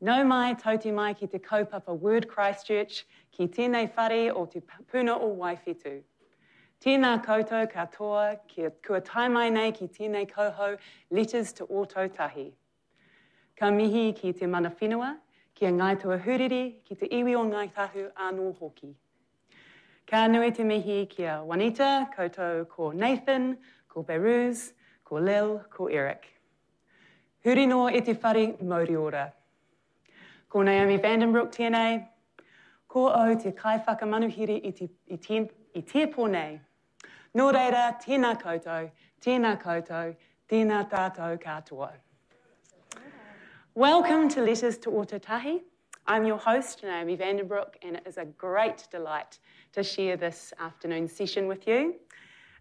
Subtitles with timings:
[0.00, 5.16] No mai tauti mai ki te kaupapa Word Christchurch, ki tēnei whare o te puna
[5.18, 6.02] o Waiwhetu.
[6.80, 10.76] Tēnā koutou katoa, kia kua taimai nei ki tēnei koho,
[11.10, 12.52] Letters to Ōtautahi.
[13.56, 15.16] Ka mihi ki te mana whenua,
[15.56, 18.94] kia ngai tua huriri, ki te iwi o ngai tahu anō hoki.
[20.06, 23.58] Ka nui te mihi kia Juanita, koutou ko Nathan,
[23.88, 26.28] ko Beruz, ko Lil, ko Eric.
[27.44, 29.32] Huri noa e te whare mauri ora.
[30.48, 31.98] Ko Naomi Vandenbroek tēnei,
[32.88, 35.42] ko au te kai whakamanuhiri i te, i te,
[35.76, 36.54] i te pōnei.
[37.36, 38.88] Nō reira, tēnā koutou,
[39.20, 40.14] tēnā koutou,
[40.48, 41.90] tēnā tātou katoa.
[43.74, 45.60] Welcome to Letters to Ōtautahi.
[46.06, 49.38] I'm your host, Naomi Vandenbroek, and it is a great delight
[49.74, 51.96] to share this afternoon session with you.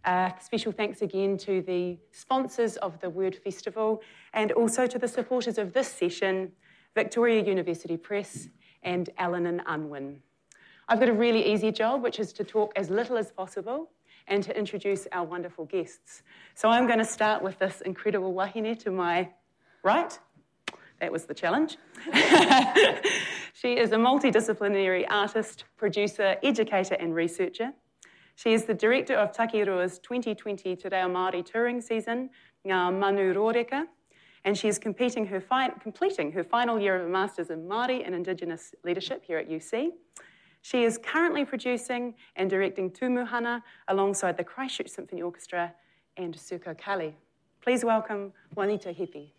[0.04, 4.02] Uh, special thanks again to the sponsors of the Word Festival
[4.34, 6.52] and also to the supporters of this session,
[6.98, 8.50] Victoria University Press,
[8.82, 10.20] and Allen and Unwin.
[10.90, 13.92] I've got a really easy job, which is to talk as little as possible
[14.28, 16.24] and to introduce our wonderful guests.
[16.56, 19.30] So I'm going to start with this incredible wahine to my
[19.84, 20.18] right.
[21.00, 21.78] That was the challenge.
[23.54, 27.74] she is a multidisciplinary artist, producer, educator, and researcher.
[28.34, 32.32] She is the director of Taki Rua's 2020 Te Reo Māori touring season,
[32.66, 33.86] Ngā Manu Rōreka,
[34.48, 38.06] and she is completing her, fi- completing her final year of a Masters in Māori
[38.06, 39.90] and Indigenous Leadership here at UC.
[40.62, 45.74] She is currently producing and directing Tumuhana alongside the Christchurch Symphony Orchestra
[46.16, 47.14] and Suko Kali.
[47.60, 49.34] Please welcome Juanita Hepi.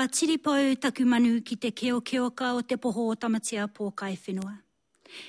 [0.00, 3.92] Ka tiripau taku manu ki te keo keo ka o te poho o tamatia pō
[3.94, 4.54] kai whenua.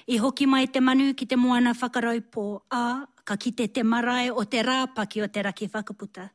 [0.08, 4.32] I hoki mai te manu ki te moana whakarau pō, a ka kite te marae
[4.32, 6.30] o te rāpaki o te raki whakaputa.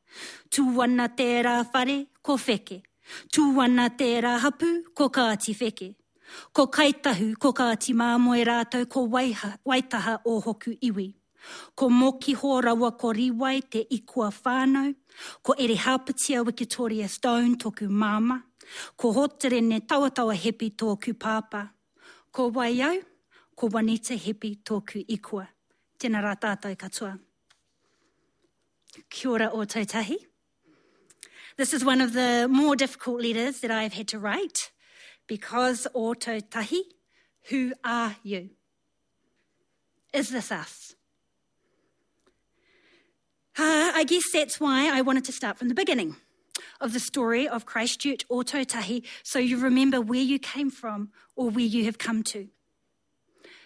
[0.52, 2.82] Tūwana te whare, ko wheke.
[3.32, 5.96] Tūwana te hapu, ko kāti wheke.
[6.52, 11.15] Ko kaitahu, ko kāti māmoe rātou, ko waiha, waitaha o hoku iwi.
[11.74, 14.94] Ko moki ho rawa ko riwai te ikua whānau,
[15.42, 18.42] ko ere hāpatia Wikitoria Stone tōku māma,
[18.96, 21.68] ko hotere ne tawatawa hepi tōku pāpā.
[22.32, 23.02] Ko waiau,
[23.56, 25.46] ko wanita hepi tōku ikua.
[25.98, 27.14] Tēnā rā tātou katoa.
[29.08, 30.16] Kia ora o tautahi.
[31.56, 34.70] This is one of the more difficult letters that I've had to write
[35.26, 36.82] because o tautahi,
[37.48, 38.50] who are you?
[40.12, 40.95] Is this us?
[43.58, 46.16] Uh, I guess that's why I wanted to start from the beginning
[46.78, 51.64] of the story of Christchurch Ōtautahi so you remember where you came from or where
[51.64, 52.48] you have come to.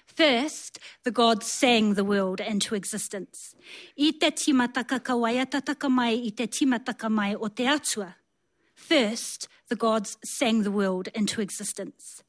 [0.07, 3.57] First, the gods sang the world into existence.
[3.99, 8.15] I te timataka ka waiatataka mai i te timataka mai o te atua.
[8.77, 12.23] First, the gods sang the world into existence.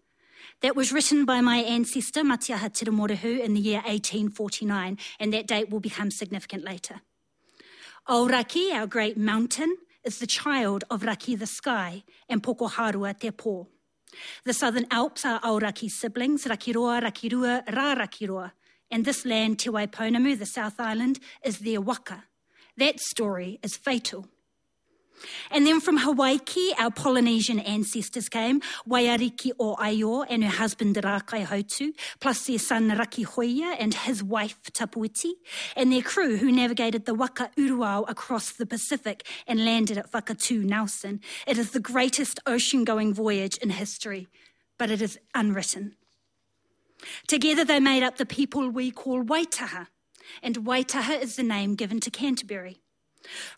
[0.62, 5.70] That was written by my ancestor Matiaha Tiramorehu in the year 1849, and that date
[5.70, 7.02] will become significant later.
[8.08, 13.30] Oh, Aoraki, our great mountain, is the child of Raki the sky and Pokoharua te
[13.30, 13.68] pō.
[14.44, 18.54] The Southern Alps are Aoraki's siblings, Rakiroa, Rakirua, Rā Rakiroa,
[18.90, 22.24] and this land, Te Waipounamu, the South Island, is their waka.
[22.76, 24.26] That story is fatal.
[25.50, 26.40] And then from Hawaii,
[26.80, 32.90] our Polynesian ancestors came, Waiariki o Aio and her husband Rakai Hotu, plus their son
[32.90, 35.34] Raki Hoia and his wife Tapuiti,
[35.76, 40.64] and their crew who navigated the Waka Uruao across the Pacific and landed at Whakatu,
[40.64, 41.20] Nelson.
[41.46, 44.28] It is the greatest ocean-going voyage in history,
[44.78, 45.96] but it is unwritten.
[47.28, 49.88] Together they made up the people we call Waitaha,
[50.44, 52.82] and Waitaha is the name given to Canterbury.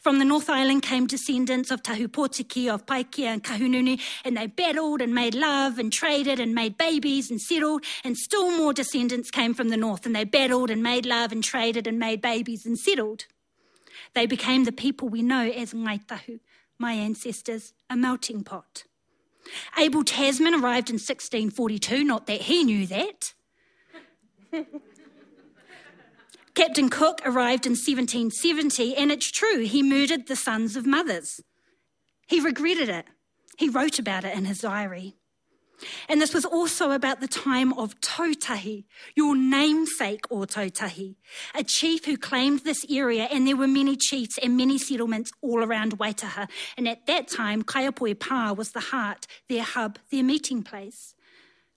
[0.02, 5.02] From the North Island came descendants of Tahupotiki, of Paikea and Kahungunu, and they battled
[5.02, 9.54] and made love and traded and made babies and settled, and still more descendants came
[9.54, 12.78] from the North, and they battled and made love and traded and made babies and
[12.78, 13.26] settled.
[14.14, 16.40] They became the people we know as Ngaitahu,
[16.78, 18.84] my ancestors, a melting pot.
[19.78, 23.34] Abel Tasman arrived in 1642, not that he knew that.
[26.56, 31.42] Captain Cook arrived in 1770, and it's true, he murdered the sons of mothers.
[32.28, 33.06] He regretted it.
[33.58, 35.16] He wrote about it in his diary.
[36.08, 38.86] And this was also about the time of Tautahi,
[39.16, 41.16] your namesake or Tautahi,
[41.56, 45.64] a chief who claimed this area, and there were many chiefs and many settlements all
[45.64, 46.48] around Waitaha.
[46.78, 51.16] And at that time, Kaiapoi Pa was the heart, their hub, their meeting place.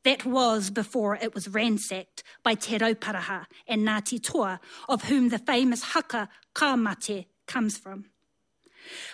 [0.07, 5.39] That was before it was ransacked by Te Rauparaha and Ngāti Toa, of whom the
[5.41, 8.05] famous haka Kāmate comes from.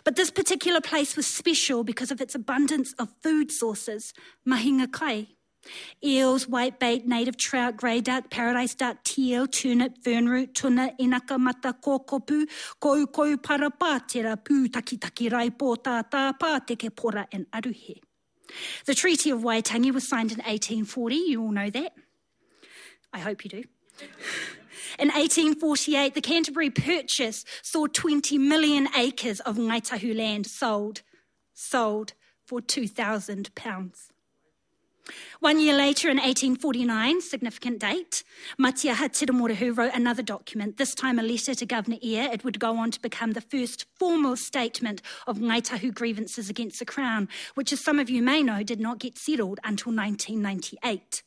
[0.05, 4.13] But this particular place was special because of its abundance of food sources,
[4.47, 5.29] mahinga kai.
[6.05, 12.45] Eels, whitebait, native trout, grey duck, paradise duck, teal, turnip, fernroot, tuna, inaka mata, kōkopu,
[12.79, 17.99] kou kou parapātera, pū taki taki raipo, tā tā pā teke pora and aruhe.
[18.87, 21.15] The Treaty of Waitangi was signed in 1840.
[21.15, 21.93] You all know that.
[23.13, 23.65] I hope you do.
[24.99, 31.03] In 1848, the Canterbury Purchase saw 20 million acres of Ngaitahu land sold,
[31.55, 32.13] sold
[32.45, 34.12] for £2,000.
[35.41, 38.23] One year later, in 1849, significant date,
[38.59, 42.31] Matiaha Tiramorehu wrote another document, this time a letter to Governor Eyre.
[42.33, 46.85] It would go on to become the first formal statement of Ngaitahu grievances against the
[46.85, 51.23] Crown, which, as some of you may know, did not get settled until 1998.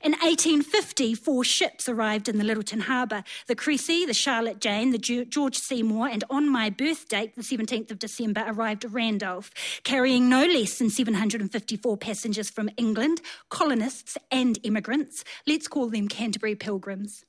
[0.00, 4.98] In 1850, four ships arrived in the Lyttelton Harbour the Cressy, the Charlotte Jane, the
[4.98, 9.50] George Seymour, and on my birth date, the 17th of December, arrived Randolph,
[9.84, 15.24] carrying no less than 754 passengers from England, colonists and immigrants.
[15.46, 17.24] Let's call them Canterbury Pilgrims.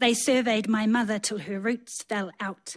[0.00, 2.76] They surveyed my mother till her roots fell out.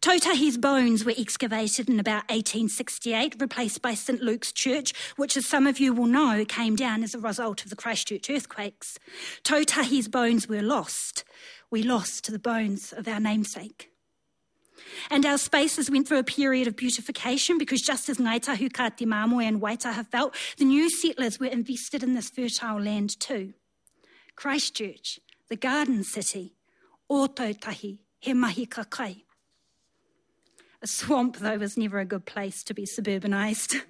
[0.00, 5.66] Tautahi's bones were excavated in about 1868, replaced by St Luke's Church, which, as some
[5.66, 8.98] of you will know, came down as a result of the Christchurch earthquakes.
[9.42, 11.24] Tautahi's bones were lost.
[11.70, 13.90] We lost the bones of our namesake.
[15.10, 19.44] And our spaces went through a period of beautification because just as Ngaitahu Kati Mamoe
[19.44, 23.54] and Waitaha felt, the new settlers were invested in this fertile land too.
[24.36, 25.18] Christchurch,
[25.48, 26.54] the garden city,
[27.10, 29.22] Ōtautahi, he mahi kakai.
[30.80, 33.80] A swamp, though, was never a good place to be suburbanised.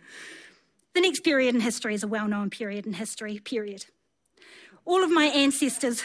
[0.94, 3.86] The next period in history is a well known period in history, period.
[4.84, 6.02] All of my ancestors,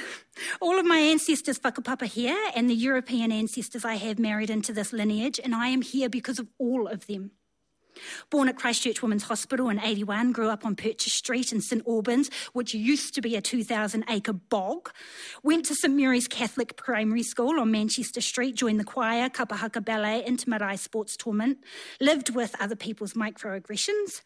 [0.62, 4.92] all of my ancestors whakapapa here, and the European ancestors I have married into this
[4.92, 7.32] lineage, and I am here because of all of them.
[8.30, 12.30] Born at Christchurch Women's Hospital in 81, grew up on Purchase Street in St Albans,
[12.54, 14.92] which used to be a 2,000 acre bog.
[15.44, 20.24] Went to St Mary's Catholic Primary School on Manchester Street, joined the choir, Kapahaka Ballet,
[20.28, 21.60] Intimarai Sports Tournament,
[22.00, 24.22] lived with other people's microaggressions.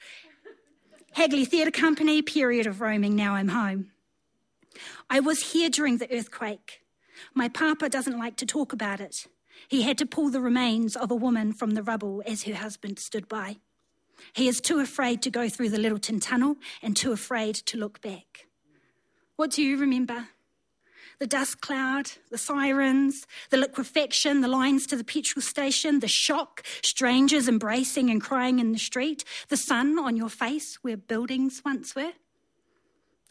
[1.13, 3.91] Hagley Theatre Company, period of roaming, now I'm home.
[5.09, 6.81] I was here during the earthquake.
[7.33, 9.27] My papa doesn't like to talk about it.
[9.67, 12.99] He had to pull the remains of a woman from the rubble as her husband
[12.99, 13.57] stood by.
[14.33, 18.01] He is too afraid to go through the Lyttelton Tunnel and too afraid to look
[18.01, 18.47] back.
[19.35, 20.29] What do you remember?
[21.19, 26.63] The dust cloud, the sirens, the liquefaction, the lines to the petrol station, the shock,
[26.83, 31.95] strangers embracing and crying in the street, the sun on your face where buildings once
[31.95, 32.13] were.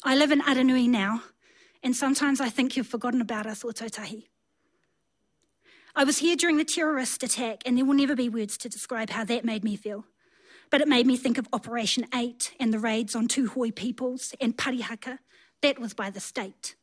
[0.03, 1.23] I live in Aranui now,
[1.83, 4.25] and sometimes I think you've forgotten about us, Ototahi.
[5.99, 9.09] I was here during the terrorist attack, and there will never be words to describe
[9.09, 10.05] how that made me feel.
[10.69, 14.59] But it made me think of Operation 8 and the raids on Tūhoe peoples and
[14.59, 15.21] Parihaka.
[15.63, 16.75] That was by the state.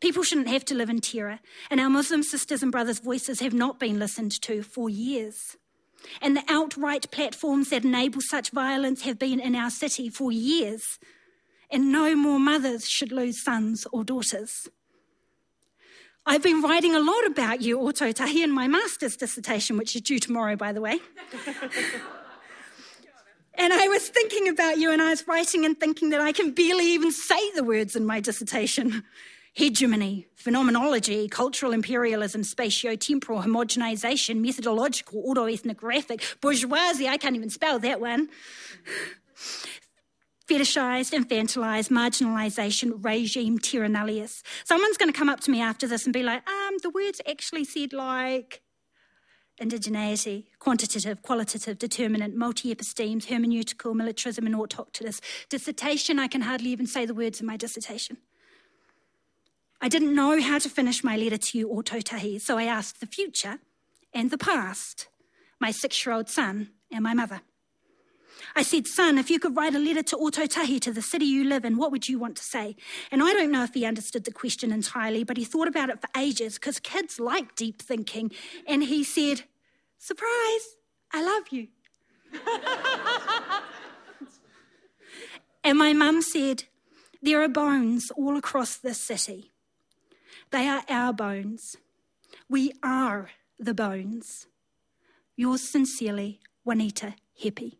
[0.00, 3.54] People shouldn't have to live in terror, and our Muslim sisters and brothers' voices have
[3.54, 5.56] not been listened to for years.
[6.22, 11.00] And the outright platforms that enable such violence have been in our city for years.
[11.72, 14.68] And no more mothers should lose sons or daughters.
[16.30, 20.18] I've been writing a lot about you, Ōtautahi, in my master's dissertation, which is due
[20.18, 21.00] tomorrow, by the way.
[23.54, 26.50] and I was thinking about you, and I was writing and thinking that I can
[26.50, 29.04] barely even say the words in my dissertation.
[29.54, 38.28] Hegemony, phenomenology, cultural imperialism, spatio-temporal homogenization, methodological, autoethnographic, bourgeoisie, I can't even spell that one
[40.48, 44.42] fetishized, infantilized, marginalization regime tyrannalius.
[44.64, 47.20] Someone's going to come up to me after this and be like, um, the words
[47.28, 48.62] actually said like
[49.60, 55.20] indigeneity, quantitative, qualitative, determinant, multi-epistemes, hermeneutical, militarism, and autochthonous.
[55.48, 58.18] Dissertation, I can hardly even say the words in my dissertation.
[59.80, 63.06] I didn't know how to finish my letter to you, Ōtautahi, so I asked the
[63.06, 63.58] future
[64.14, 65.08] and the past,
[65.60, 67.42] my six-year-old son and my mother.
[68.54, 71.44] I said, Son, if you could write a letter to Ōtautahi, to the city you
[71.44, 72.76] live in, what would you want to say?
[73.10, 76.00] And I don't know if he understood the question entirely, but he thought about it
[76.00, 78.30] for ages because kids like deep thinking.
[78.66, 79.42] And he said,
[79.98, 80.76] Surprise,
[81.12, 81.68] I love you.
[85.64, 86.64] and my mum said,
[87.22, 89.52] There are bones all across this city.
[90.50, 91.76] They are our bones.
[92.48, 94.46] We are the bones.
[95.36, 97.78] Yours sincerely, Juanita Hepi.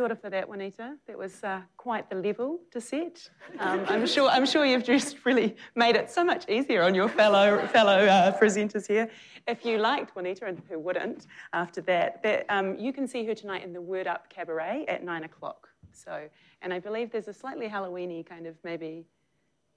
[0.00, 0.96] Kia ora for that, Juanita.
[1.06, 3.28] That was uh, quite the level to set.
[3.58, 4.28] Um, I'm sure.
[4.28, 8.38] I'm sure you've just really made it so much easier on your fellow fellow uh,
[8.38, 9.10] presenters here.
[9.46, 13.34] If you liked Juanita, and who wouldn't, after that, that um, you can see her
[13.34, 15.68] tonight in the Word Up Cabaret at nine o'clock.
[15.92, 16.28] So,
[16.62, 19.04] and I believe there's a slightly Halloweeny kind of maybe,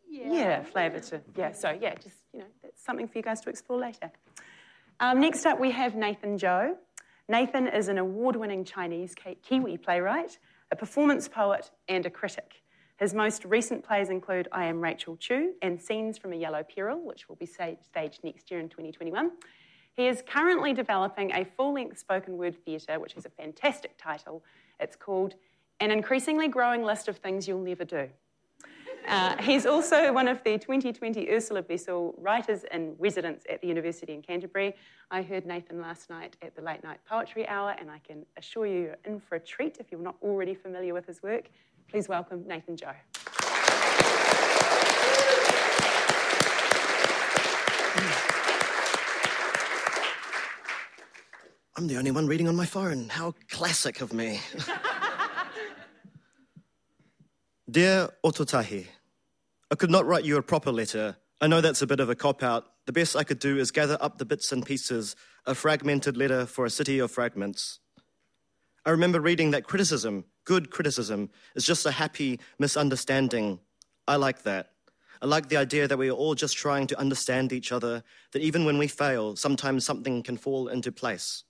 [0.10, 1.52] yeah, yeah flavour to yeah.
[1.52, 4.12] So yeah, just you know, that's something for you guys to explore later.
[5.00, 6.78] Um, next up, we have Nathan Joe.
[7.30, 10.40] Nathan is an award winning Chinese Kiwi playwright,
[10.72, 12.64] a performance poet, and a critic.
[12.98, 17.00] His most recent plays include I Am Rachel Chu and Scenes from a Yellow Peril,
[17.02, 19.32] which will be staged next year in 2021.
[19.96, 24.44] He is currently developing a full length spoken word theatre, which has a fantastic title.
[24.82, 25.36] It's called
[25.80, 28.10] An Increasingly Growing List of Things You'll Never Do.
[29.08, 34.14] Uh, he's also one of the 2020 Ursula Bethell Writers in Residence at the University
[34.14, 34.76] in Canterbury.
[35.12, 38.66] I heard Nathan last night at the Late Night Poetry Hour, and I can assure
[38.66, 41.50] you you're in for a treat if you're not already familiar with his work.
[41.90, 42.94] Please welcome Nathan Joe.
[51.76, 53.10] I'm the only one reading on my phone.
[53.10, 54.40] How classic of me.
[57.74, 58.86] Dear Ototahi,
[59.72, 61.18] I could not write you a proper letter.
[61.42, 62.68] I know that's a bit of a cop out.
[62.86, 65.16] The best I could do is gather up the bits and pieces,
[65.48, 67.80] a fragmented letter for a city of fragments.
[68.86, 73.60] I remember reading that criticism, good criticism, is just a happy misunderstanding.
[74.08, 74.74] I like that.
[75.20, 78.04] I like the idea that we are all just trying to understand each other,
[78.34, 81.44] that even when we fail, sometimes something can fall into place.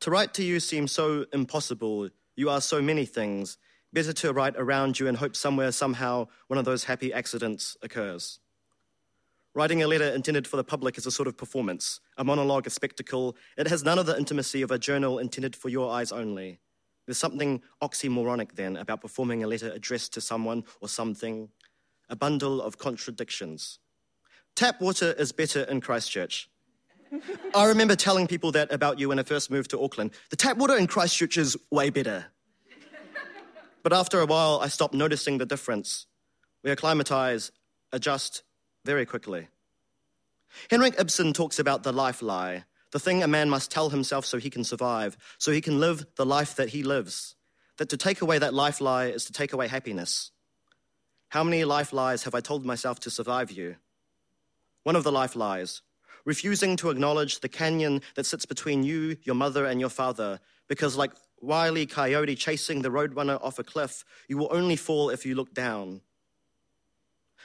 [0.00, 2.10] To write to you seems so impossible.
[2.34, 3.56] You are so many things,
[3.92, 8.40] Better to write around you and hope somewhere, somehow, one of those happy accidents occurs.
[9.54, 12.70] Writing a letter intended for the public is a sort of performance, a monologue, a
[12.70, 13.36] spectacle.
[13.56, 16.60] It has none of the intimacy of a journal intended for your eyes only.
[17.06, 21.48] There's something oxymoronic then about performing a letter addressed to someone or something,
[22.10, 23.78] a bundle of contradictions.
[24.56, 26.50] Tap water is better in Christchurch.
[27.54, 30.10] I remember telling people that about you when I first moved to Auckland.
[30.30, 32.26] The tap water in Christchurch is way better.
[33.86, 36.06] But after a while, I stopped noticing the difference.
[36.64, 37.52] We acclimatize,
[37.92, 38.42] adjust
[38.84, 39.46] very quickly.
[40.72, 44.38] Henrik Ibsen talks about the life lie, the thing a man must tell himself so
[44.38, 47.36] he can survive, so he can live the life that he lives.
[47.76, 50.32] That to take away that life lie is to take away happiness.
[51.28, 53.76] How many life lies have I told myself to survive you?
[54.82, 55.82] One of the life lies,
[56.24, 60.96] refusing to acknowledge the canyon that sits between you, your mother, and your father, because,
[60.96, 65.34] like wily coyote chasing the roadrunner off a cliff, you will only fall if you
[65.34, 66.00] look down.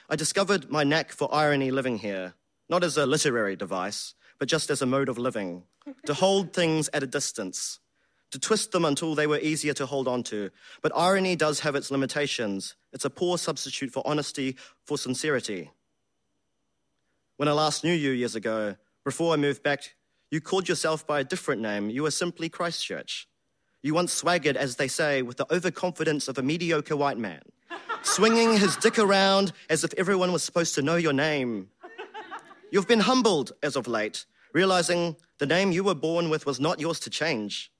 [0.10, 2.33] I discovered my knack for irony living here,
[2.69, 5.63] not as a literary device, but just as a mode of living,
[6.05, 7.79] to hold things at a distance,
[8.31, 10.50] to twist them until they were easier to hold on to.
[10.81, 12.75] But irony does have its limitations.
[12.91, 15.71] It's a poor substitute for honesty, for sincerity.
[17.38, 19.95] When I last knew you years ago, before I moved back,
[20.29, 21.89] you called yourself by a different name.
[21.89, 23.27] You were simply Christchurch.
[23.83, 27.41] You once swaggered, as they say, with the overconfidence of a mediocre white man,
[28.03, 31.69] swinging his dick around as if everyone was supposed to know your name.
[32.71, 36.79] You've been humbled as of late, realizing the name you were born with was not
[36.79, 37.71] yours to change.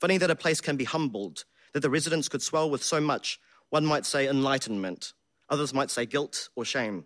[0.00, 1.44] Funny that a place can be humbled,
[1.74, 3.38] that the residents could swell with so much,
[3.70, 5.12] one might say enlightenment,
[5.48, 7.04] others might say guilt or shame.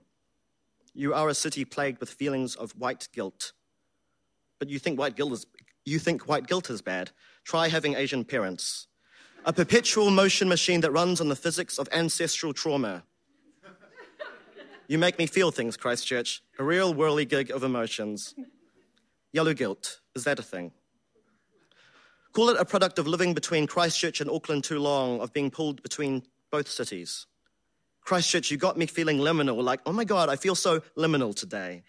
[0.95, 3.53] You are a city plagued with feelings of white guilt.
[4.59, 5.47] But you think white guilt is,
[5.85, 7.11] you think white guilt is bad.
[7.47, 8.89] Try having Asian parents.
[9.45, 13.05] A perpetual motion machine that runs on the physics of ancestral trauma.
[14.89, 16.43] You make me feel things, Christchurch.
[16.59, 18.35] A real whirligig of emotions.
[19.33, 20.01] Yellow guilt.
[20.17, 20.73] Is that a thing?
[22.33, 25.85] Call it a product of living between Christchurch and Auckland too long, of being pulled
[25.85, 27.27] between both cities.
[28.01, 31.85] Christchurch, you got me feeling liminal, like, oh my God, I feel so liminal today.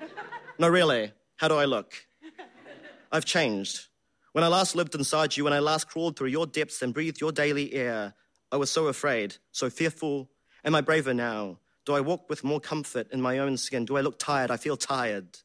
[0.58, 1.92] no, really, how do I look?
[3.12, 3.88] I've changed.
[4.34, 7.20] When I last lived inside you, when I last crawled through your depths and breathed
[7.20, 8.14] your daily air,
[8.50, 10.28] I was so afraid, so fearful.
[10.64, 11.58] Am I braver now?
[11.84, 13.84] Do I walk with more comfort in my own skin?
[13.84, 14.50] Do I look tired?
[14.50, 15.38] I feel tired.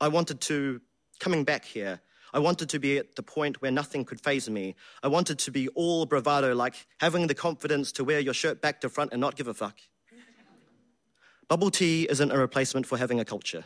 [0.00, 0.80] I wanted to,
[1.18, 2.00] coming back here,
[2.32, 4.76] I wanted to be at the point where nothing could faze me.
[5.02, 8.80] I wanted to be all bravado, like having the confidence to wear your shirt back
[8.82, 9.80] to front and not give a fuck.
[11.48, 13.64] Bubble tea isn't a replacement for having a culture.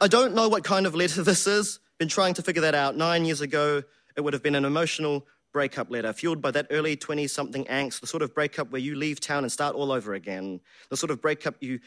[0.00, 1.80] I don't know what kind of letter this is.
[1.98, 2.96] Been trying to figure that out.
[2.96, 3.82] Nine years ago,
[4.16, 8.00] it would have been an emotional breakup letter, fueled by that early 20 something angst,
[8.00, 10.60] the sort of breakup where you leave town and start all over again,
[10.90, 11.78] the sort of breakup you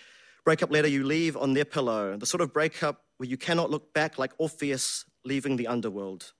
[0.45, 3.93] breakup letter you leave on their pillow, the sort of breakup where you cannot look
[3.93, 6.31] back like Orpheus leaving the underworld.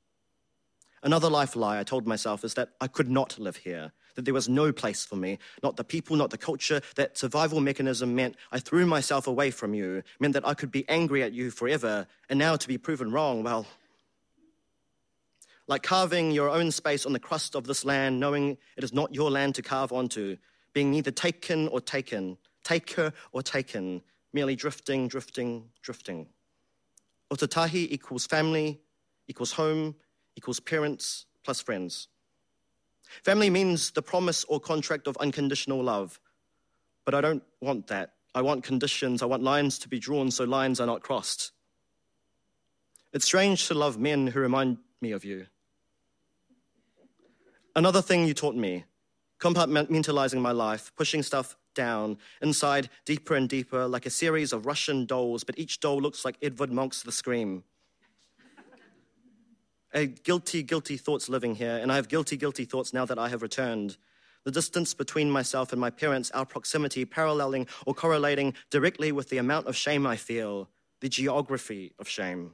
[1.04, 4.34] Another life lie I told myself is that I could not live here, that there
[4.34, 6.82] was no place for me, not the people, not the culture.
[6.96, 10.90] That survival mechanism meant I threw myself away from you, meant that I could be
[10.90, 13.68] angry at you forever, and now to be proven wrong, well,
[15.68, 19.14] like carving your own space on the crust of this land, knowing it is not
[19.14, 20.36] your land to carve onto,
[20.74, 24.02] being neither taken or taken, taker or taken,
[24.34, 26.26] merely drifting, drifting, drifting.
[27.32, 28.80] Ototahi equals family,
[29.28, 29.94] equals home,
[30.36, 32.08] equals parents plus friends.
[33.24, 36.20] Family means the promise or contract of unconditional love.
[37.06, 38.14] But I don't want that.
[38.36, 39.22] I want conditions.
[39.22, 41.52] I want lines to be drawn so lines are not crossed.
[43.14, 45.48] It's strange to love men who remind me of you.
[47.76, 48.86] Another thing you taught me
[49.40, 55.06] compartmentalizing my life, pushing stuff down, inside, deeper and deeper, like a series of Russian
[55.06, 57.64] dolls, but each doll looks like Edvard Munch's The Scream.
[59.94, 63.30] A guilty, guilty thoughts living here, and I have guilty, guilty thoughts now that I
[63.30, 63.98] have returned.
[64.44, 69.40] The distance between myself and my parents, our proximity paralleling or correlating directly with the
[69.40, 70.70] amount of shame I feel,
[71.02, 72.54] the geography of shame.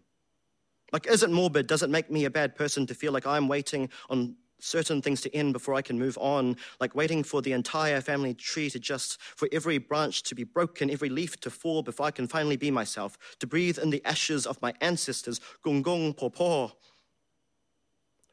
[0.92, 1.68] Like, is it morbid?
[1.68, 5.22] Does it make me a bad person to feel like I'm waiting on certain things
[5.22, 8.80] to end before I can move on, like waiting for the entire family tree to
[8.80, 12.58] just, for every branch to be broken, every leaf to fall before I can finally
[12.58, 16.72] be myself, to breathe in the ashes of my ancestors, gong gong po po.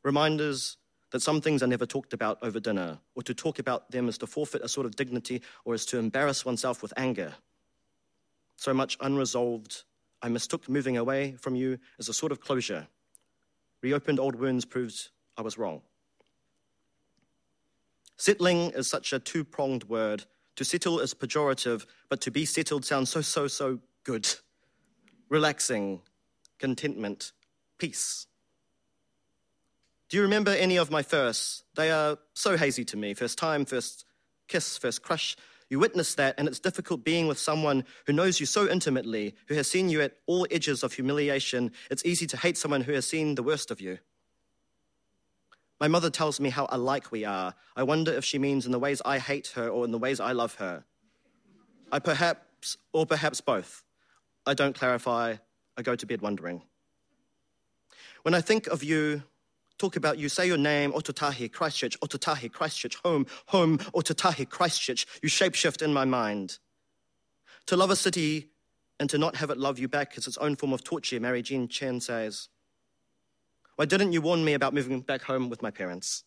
[0.03, 0.77] Reminders
[1.11, 4.19] that some things are never talked about over dinner, or to talk about them is
[4.19, 7.35] to forfeit a sort of dignity or is to embarrass oneself with anger.
[8.57, 9.85] So much unresolved,
[10.23, 12.87] I mistook moving away from you as a sort of closure.
[13.83, 15.81] Reopened old wounds proved I was wrong.
[18.17, 20.25] Settling is such a two pronged word.
[20.57, 24.29] To settle is pejorative, but to be settled sounds so, so, so good.
[25.31, 26.03] Relaxing,
[26.59, 27.33] contentment,
[27.79, 28.27] peace.
[30.11, 31.63] Do you remember any of my firsts?
[31.77, 33.15] They are so hazy to me.
[33.15, 34.05] First time, first
[34.49, 35.37] kiss, first crush.
[35.69, 39.55] You witness that, and it's difficult being with someone who knows you so intimately, who
[39.55, 41.71] has seen you at all edges of humiliation.
[41.93, 43.99] It's easy to hate someone who has seen the worst of you.
[45.79, 47.55] My mother tells me how alike we are.
[47.77, 50.19] I wonder if she means in the ways I hate her or in the ways
[50.19, 50.85] I love her.
[51.93, 53.85] I perhaps, or perhaps both.
[54.45, 55.37] I don't clarify.
[55.77, 56.63] I go to bed wondering.
[58.23, 59.23] When I think of you,
[59.81, 65.31] talk about you, say your name, Ototahi, Christchurch, Ototahi, Christchurch, home, home, Ototahi, Christchurch, you
[65.31, 66.59] shapeshift in my mind.
[67.67, 68.51] To love a city
[68.99, 71.41] and to not have it love you back is its own form of torture, Mary
[71.41, 72.49] Jean Chan says.
[73.77, 76.25] Why didn't you warn me about moving back home with my parents?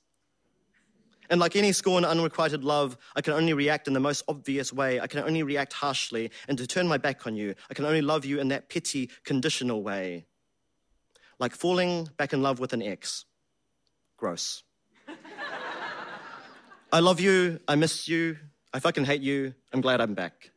[1.30, 5.00] And like any scorn, unrequited love, I can only react in the most obvious way.
[5.00, 7.54] I can only react harshly and to turn my back on you.
[7.70, 10.26] I can only love you in that petty, conditional way.
[11.38, 13.26] Like falling back in love with an ex.
[14.24, 14.64] Gross.
[16.94, 17.60] I love you.
[17.68, 18.38] I miss you.
[18.74, 19.54] I fucking hate you.
[19.74, 20.50] I'm glad I'm back.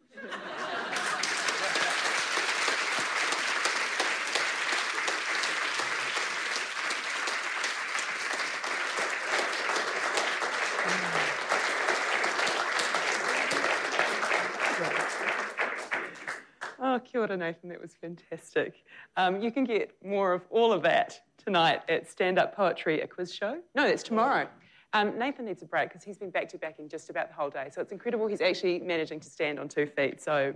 [16.78, 17.70] Oh, kia ora, Nathan.
[17.70, 18.84] That was fantastic.
[19.16, 23.06] Um, you can get more of all of that tonight at Stand Up Poetry, a
[23.06, 23.60] quiz show.
[23.76, 24.48] No, that's tomorrow.
[24.92, 27.50] Um, Nathan needs a break because he's been back to backing just about the whole
[27.50, 27.68] day.
[27.72, 30.20] So it's incredible he's actually managing to stand on two feet.
[30.20, 30.54] So,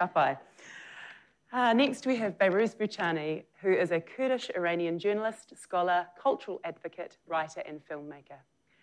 [0.00, 0.38] kapai.
[1.52, 7.18] Uh, next, we have Behrooz Boochani, who is a Kurdish Iranian journalist, scholar, cultural advocate,
[7.26, 8.38] writer, and filmmaker.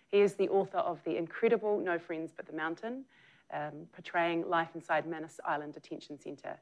[0.06, 3.04] He is the author of the incredible No Friends But the Mountain,
[3.52, 6.56] um, portraying life inside Manus Island Detention Centre.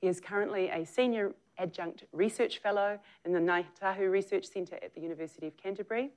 [0.00, 4.94] He is currently a senior adjunct research fellow in the Ngāi Tahu Research Centre at
[4.94, 6.10] the University of Canterbury.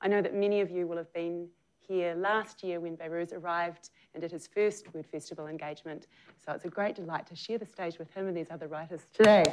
[0.00, 1.48] I know that many of you will have been
[1.80, 6.06] here last year when Behrooz arrived and did his first Word Festival engagement.
[6.44, 9.06] So it's a great delight to share the stage with him and these other writers
[9.12, 9.44] today.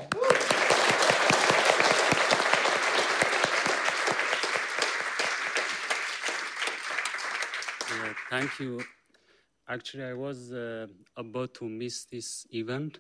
[7.90, 8.82] Yeah, thank you.
[9.68, 13.00] Actually, I was uh, about to miss this event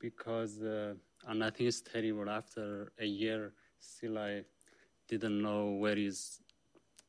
[0.00, 0.94] because, uh,
[1.28, 2.28] and I think it's terrible.
[2.28, 4.44] After a year, still I
[5.08, 6.40] didn't know where is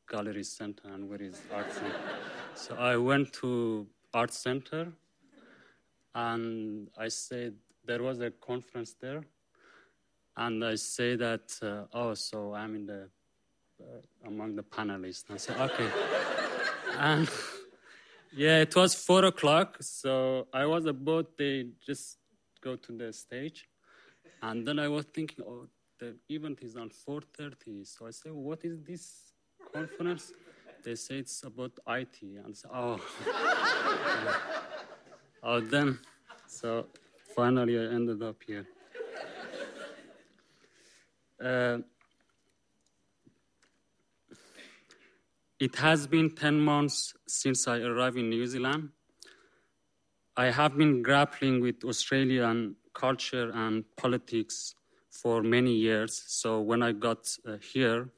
[0.08, 2.00] Gallery Center and where is Art Center.
[2.54, 4.92] so I went to Art Center,
[6.14, 9.22] and I said there was a conference there,
[10.36, 13.08] and I say that uh, oh, so I'm in the
[13.80, 15.24] uh, among the panelists.
[15.30, 15.88] I said okay,
[16.98, 17.28] and.
[18.36, 22.18] Yeah, it was four o'clock, so I was about to just
[22.60, 23.66] go to the stage,
[24.42, 25.66] and then I was thinking, oh,
[25.98, 27.86] the event is on 4.30.
[27.86, 29.32] So I say, what is this
[29.72, 30.32] conference?
[30.84, 32.22] They say it's about IT.
[32.22, 33.00] And say, oh.
[35.42, 35.98] oh, then,
[36.46, 36.86] so
[37.34, 38.66] finally I ended up here.
[41.42, 41.78] Uh,
[45.58, 48.90] it has been 10 months since I arrived in New Zealand.
[50.36, 54.74] I have been grappling with Australian culture and politics
[55.10, 56.24] for many years.
[56.26, 58.08] So when I got uh, here,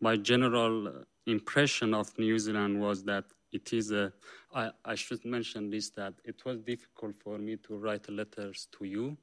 [0.00, 4.12] my general impression of New Zealand was that it is a.
[4.54, 8.84] I, I should mention this that it was difficult for me to write letters to
[8.84, 9.16] you.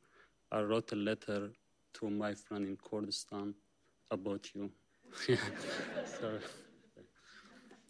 [0.52, 1.52] I wrote a letter
[1.96, 3.54] to my friend in Kurdistan
[4.12, 4.72] about you.
[6.20, 6.40] so,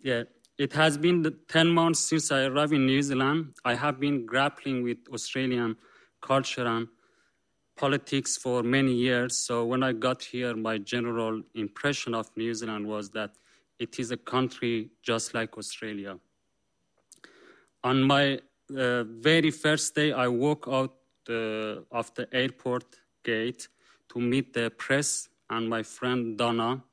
[0.02, 0.24] yeah,
[0.58, 3.56] it has been 10 months since I arrived in New Zealand.
[3.64, 5.78] I have been grappling with Australian
[6.22, 6.88] culture and
[7.78, 9.38] politics for many years.
[9.38, 13.32] So when I got here, my general impression of New Zealand was that
[13.80, 16.20] it is a country just like Australia.
[17.84, 18.40] On my
[18.78, 20.96] uh, very first day, I walked out
[21.30, 22.84] uh, of the airport
[23.24, 23.70] gate
[24.10, 26.84] to meet the press, and my friend Donna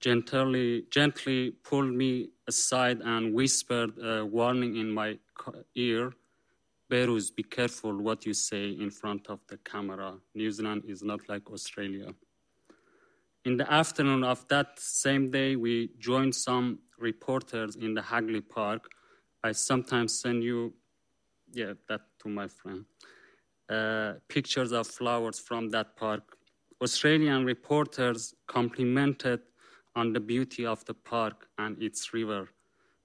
[0.00, 5.18] gently, gently pulled me aside and whispered a warning in my
[5.74, 6.12] ear.
[6.90, 10.14] Behrooz, be careful what you say in front of the camera.
[10.34, 12.14] New Zealand is not like Australia.
[13.44, 18.90] In the afternoon of that same day, we joined some reporters in the Hagley Park.
[19.42, 20.74] I sometimes send you,
[21.52, 22.84] yeah, that to my friend.
[23.68, 26.36] Uh, pictures of flowers from that park.
[26.82, 29.40] Australian reporters complimented
[29.96, 32.48] on the beauty of the park and its river.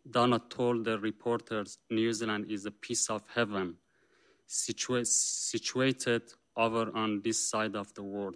[0.10, 3.78] Donna told the reporters New Zealand is a piece of heaven
[4.48, 6.24] situa- situated
[6.56, 8.36] over on this side of the world.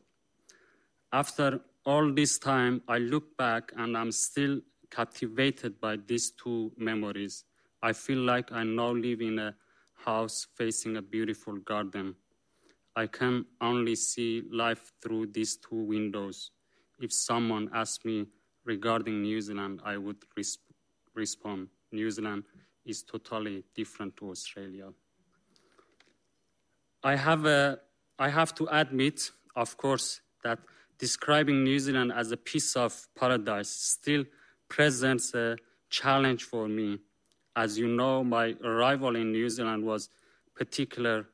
[1.12, 7.43] After all this time, I look back and I'm still captivated by these two memories.
[7.82, 9.56] I feel like I now live in a
[9.93, 12.15] house facing a beautiful garden.
[12.95, 16.52] I can only see life through these two windows.
[16.99, 18.28] If someone asked me
[18.65, 20.72] regarding New Zealand, I would resp-
[21.15, 22.43] respond New Zealand
[22.86, 24.89] is totally different to Australia.
[27.04, 27.80] I have, a,
[28.17, 30.60] I have to admit, of course, that
[30.97, 34.23] describing New Zealand as a piece of paradise still
[34.69, 35.58] presents a
[35.89, 36.99] challenge for me
[37.56, 40.10] as you know, my arrival in New Zealand was
[40.56, 41.28] particular.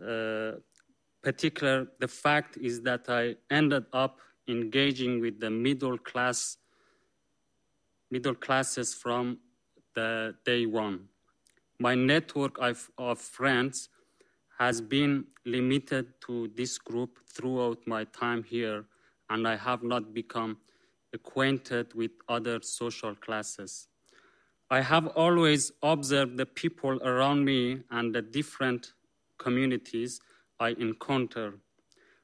[0.00, 0.52] Uh,
[1.22, 4.18] particular, the fact is that I ended up
[4.48, 6.56] engaging with the middle class,
[8.10, 9.38] middle classes from
[9.94, 11.08] the day one.
[11.78, 13.88] My network of, of friends
[14.58, 18.84] has been limited to this group throughout my time here,
[19.30, 20.58] and I have not become
[21.12, 23.88] acquainted with other social classes.
[24.70, 28.92] I have always observed the people around me and the different
[29.38, 30.20] communities
[30.60, 31.54] I encounter.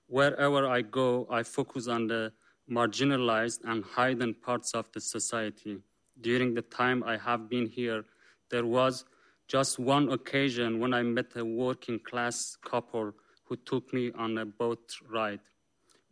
[0.07, 2.33] Wherever I go, I focus on the
[2.71, 5.79] marginalized and hidden parts of the society.
[6.21, 8.05] During the time I have been here,
[8.51, 9.05] there was
[9.49, 13.13] just one occasion when I met a working class couple
[13.45, 15.41] who took me on a boat ride.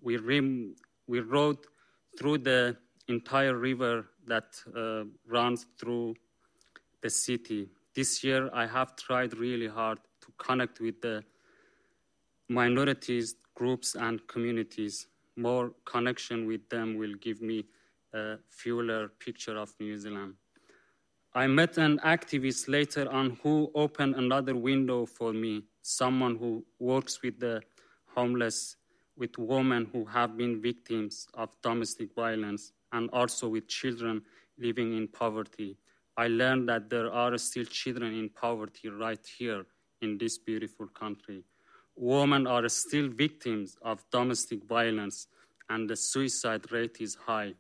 [0.01, 0.77] We, rim,
[1.09, 1.59] we rode
[2.17, 2.77] through the
[3.09, 6.15] entire river that uh, runs through
[7.03, 7.69] the city.
[7.95, 11.25] This year, I have tried really hard to connect with the
[12.49, 15.07] minorities, groups, and communities.
[15.37, 17.65] More connection with them will give me
[18.13, 20.35] a fuller picture of New Zealand.
[21.35, 27.23] I met an activist later on who opened another window for me, someone who works
[27.23, 27.61] with the
[28.15, 28.77] homeless,
[29.17, 34.23] with women who have been victims of domestic violence, and also with children
[34.59, 35.77] living in poverty.
[36.17, 39.67] I learned that there are still children in poverty right here
[40.01, 41.43] in this beautiful country.
[41.97, 45.29] Women are still victims of domestic violence,
[45.69, 47.55] and the suicide rate is high.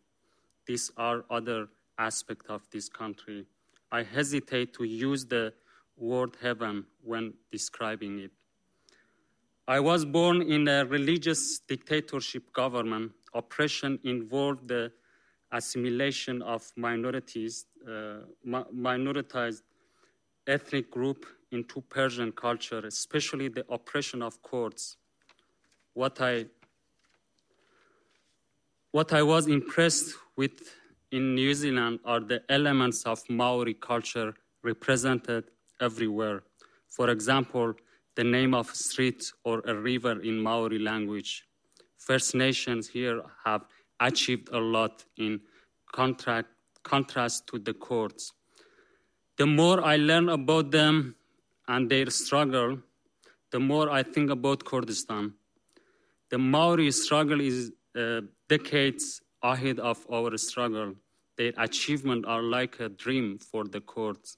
[0.66, 1.68] These are other
[1.98, 3.46] aspects of this country.
[3.92, 5.52] I hesitate to use the
[5.96, 8.32] word heaven when describing it.
[9.66, 13.12] I was born in a religious dictatorship government.
[13.32, 14.92] Oppression involved the
[15.52, 19.62] assimilation of minorities, uh, minoritized
[20.46, 24.96] ethnic group into Persian culture, especially the oppression of Kurds.
[25.94, 26.46] What I,
[28.90, 30.74] what I was impressed with
[31.12, 35.44] in New Zealand are the elements of Maori culture represented
[35.80, 36.42] everywhere.
[36.88, 37.74] For example,
[38.16, 41.44] the name of a street or a river in Maori language,
[41.98, 43.62] First Nations here have
[44.00, 45.40] achieved a lot in
[45.92, 46.48] contract,
[46.82, 48.32] contrast to the Kurds.
[49.38, 51.16] The more I learn about them
[51.68, 52.78] and their struggle,
[53.50, 55.34] the more I think about Kurdistan.
[56.30, 60.94] The Maori struggle is uh, decades ahead of our struggle.
[61.36, 64.36] Their achievements are like a dream for the Kurds,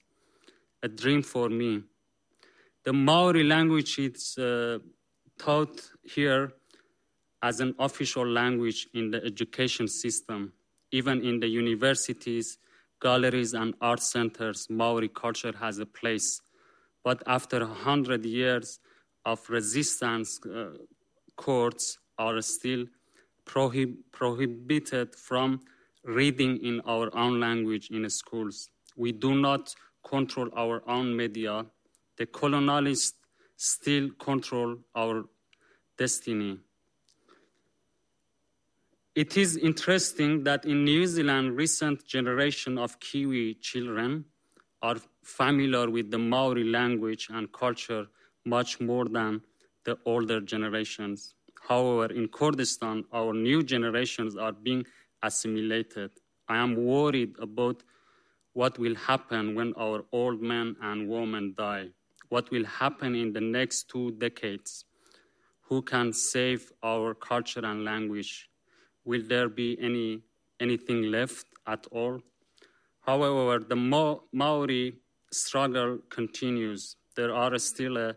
[0.83, 1.83] a dream for me.
[2.85, 4.79] The Maori language is uh,
[5.39, 6.53] taught here
[7.43, 10.53] as an official language in the education system.
[10.93, 12.59] Even in the universities,
[13.01, 16.41] galleries, and art centers, Maori culture has a place.
[17.07, 18.81] But after hundred years
[19.25, 20.71] of resistance, uh,
[21.37, 22.87] courts are still
[23.45, 25.61] prohib- prohibited from
[26.03, 28.71] reading in our own language in schools.
[28.97, 29.73] We do not
[30.05, 31.66] control our own media.
[32.19, 33.12] The colonialists
[33.57, 35.27] still control our
[35.97, 36.59] destiny.
[39.14, 44.25] It is interesting that in New Zealand, recent generation of Kiwi children
[44.83, 48.07] are familiar with the Maori language and culture
[48.45, 49.43] much more than
[49.85, 51.35] the older generations.
[51.69, 54.87] However, in Kurdistan, our new generations are being
[55.23, 56.11] assimilated.
[56.49, 57.83] I am worried about
[58.53, 61.89] what will happen when our old men and women die.
[62.29, 64.85] What will happen in the next two decades?
[65.62, 68.49] Who can save our culture and language?
[69.05, 70.23] Will there be any,
[70.61, 72.21] anything left at all?
[73.01, 74.99] However, the Ma- Maori
[75.33, 76.97] struggle continues.
[77.17, 78.17] There are still a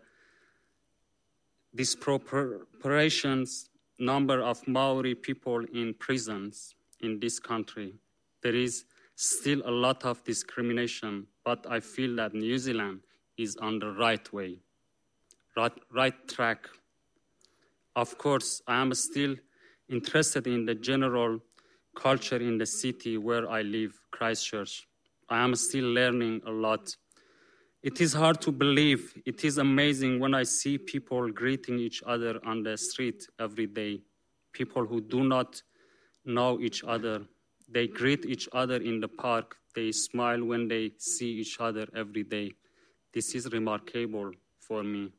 [1.74, 3.68] disproportions
[3.98, 7.94] number of Maori people in prisons in this country.
[8.42, 13.00] There is still a lot of discrimination, but I feel that New Zealand
[13.36, 14.58] is on the right way,
[15.56, 16.68] right, right track.
[17.96, 19.36] Of course, I am still
[19.88, 21.40] interested in the general
[21.94, 24.86] culture in the city where I live, Christchurch.
[25.30, 26.96] I am still learning a lot.
[27.84, 29.14] It is hard to believe.
[29.24, 34.00] It is amazing when I see people greeting each other on the street every day.
[34.52, 35.62] People who do not
[36.24, 37.22] know each other.
[37.68, 39.56] They greet each other in the park.
[39.74, 42.50] They smile when they see each other every day.
[43.14, 45.12] This is remarkable for me.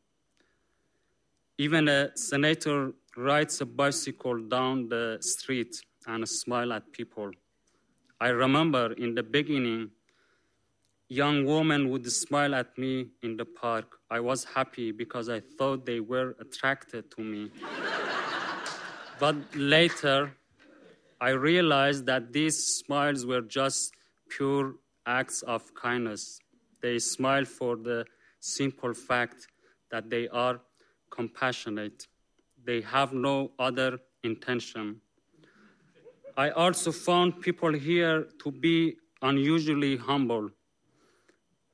[1.58, 7.32] Even a senator rides a bicycle down the street and smile at people.
[8.20, 9.90] I remember in the beginning,
[11.12, 13.98] young women would smile at me in the park.
[14.10, 17.52] I was happy because I thought they were attracted to me.
[19.20, 20.32] but later,
[21.20, 23.94] I realized that these smiles were just
[24.30, 26.40] pure acts of kindness.
[26.82, 28.06] They smile for the
[28.40, 29.48] simple fact
[29.92, 30.62] that they are
[31.10, 32.08] compassionate.
[32.64, 35.02] They have no other intention.
[36.38, 40.52] I also found people here to be unusually humble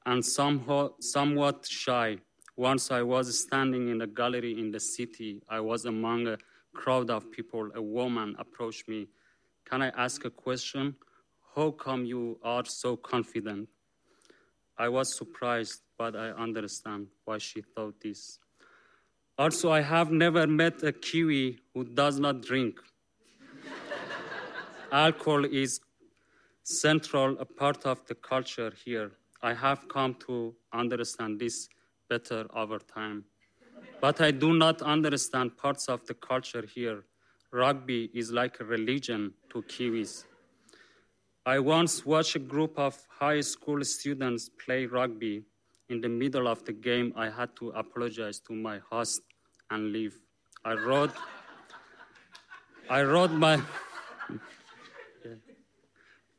[0.07, 2.17] and somewhat, shy.
[2.55, 5.41] Once I was standing in a gallery in the city.
[5.49, 6.37] I was among a
[6.73, 7.69] crowd of people.
[7.75, 9.09] A woman approached me.
[9.69, 10.95] Can I ask a question?
[11.55, 13.67] How come you are so confident?
[14.77, 18.39] I was surprised, but I understand why she thought this.
[19.37, 22.79] Also, I have never met a Kiwi who does not drink.
[24.91, 25.81] Alcohol is
[26.63, 29.11] central, a part of the culture here.
[29.41, 31.69] I have come to understand this
[32.09, 33.25] better over time.
[34.01, 37.03] But I do not understand parts of the culture here.
[37.51, 40.25] Rugby is like a religion to Kiwis.
[41.45, 45.43] I once watched a group of high school students play rugby.
[45.89, 49.21] In the middle of the game, I had to apologize to my host
[49.71, 50.19] and leave.
[50.65, 51.13] I rode,
[52.89, 53.61] I rode my,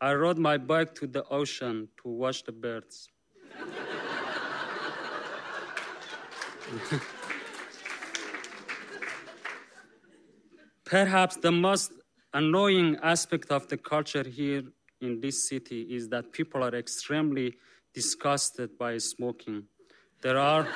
[0.00, 3.08] I rode my bike to the ocean to watch the birds.
[10.84, 11.92] Perhaps the most
[12.32, 14.62] annoying aspect of the culture here
[15.00, 17.56] in this city is that people are extremely
[17.92, 19.64] disgusted by smoking.
[20.22, 20.68] There are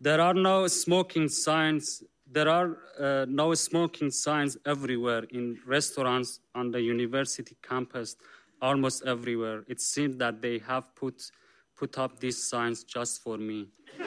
[0.00, 2.02] there are no smoking signs.
[2.32, 8.16] There are uh, no smoking signs everywhere in restaurants on the university campus,
[8.62, 9.64] almost everywhere.
[9.68, 11.30] It seems that they have put
[11.76, 13.68] put up these signs just for me.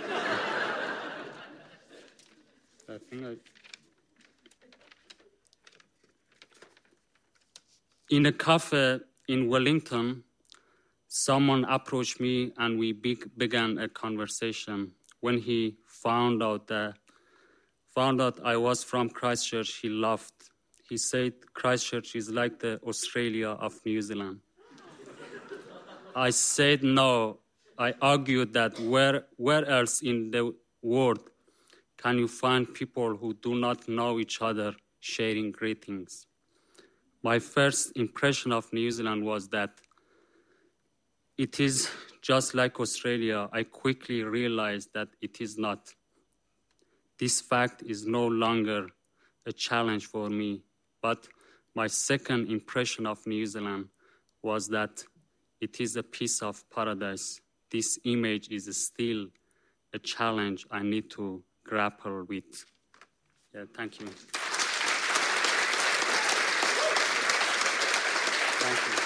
[2.90, 3.36] I think I.
[8.10, 10.24] In a cafe in Wellington,
[11.08, 14.94] someone approached me and we be- began a conversation.
[15.20, 16.96] When he found out the
[17.96, 20.52] found out I was from Christchurch, he laughed.
[20.90, 24.42] He said Christchurch is like the Australia of New Zealand.
[26.16, 27.40] I said no.
[27.78, 31.20] I argued that where, where else in the world
[31.98, 36.28] can you find people who do not know each other sharing greetings?
[37.24, 39.72] My first impression of New Zealand was that
[41.38, 41.90] it is
[42.22, 43.50] just like Australia.
[43.52, 45.94] I quickly realized that it is not.
[47.18, 48.88] This fact is no longer
[49.46, 50.64] a challenge for me,
[51.02, 51.28] but
[51.74, 53.88] my second impression of New Zealand
[54.42, 55.04] was that
[55.62, 57.40] it is a piece of paradise.
[57.72, 59.28] This image is still
[59.94, 62.66] a challenge I need to grapple with.
[63.54, 64.08] Yeah, thank you.
[68.58, 69.05] Thank you.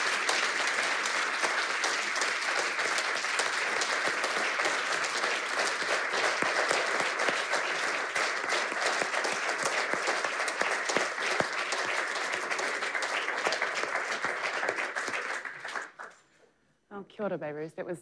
[17.39, 17.99] That was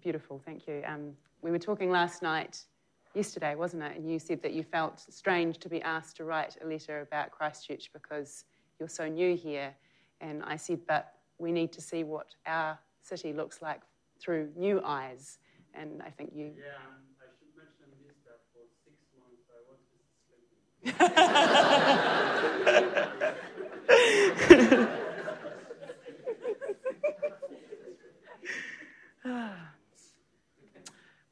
[0.00, 0.40] beautiful.
[0.44, 0.82] Thank you.
[0.86, 2.64] Um, we were talking last night,
[3.14, 3.96] yesterday, wasn't it?
[3.96, 7.30] And you said that you felt strange to be asked to write a letter about
[7.30, 8.44] Christchurch because
[8.80, 9.74] you're so new here.
[10.22, 13.82] And I said, but we need to see what our city looks like
[14.18, 15.38] through new eyes.
[15.74, 16.52] And I think you.
[16.56, 16.78] Yeah,
[17.20, 19.80] I should mention this that for six months I was
[24.06, 24.30] sleeping.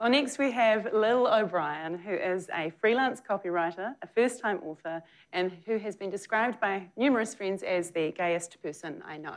[0.01, 5.01] Well, next we have Lil O'Brien, who is a freelance copywriter, a first time author,
[5.33, 9.37] and who has been described by numerous friends as the gayest person I know.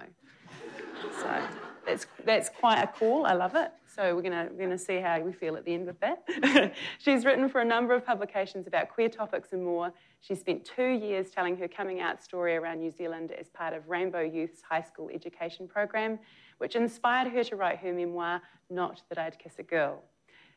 [1.22, 1.48] So
[1.86, 3.26] that's, that's quite a call.
[3.26, 3.72] I love it.
[3.96, 6.74] So we're going we're gonna see how we feel at the end with that.
[7.00, 9.94] She's written for a number of publications about queer topics and more.
[10.20, 13.88] She spent two years telling her coming out story around New Zealand as part of
[13.88, 16.20] Rainbow Youth's high school education program,
[16.58, 20.04] which inspired her to write her memoir, Not That I'd Kiss a Girl.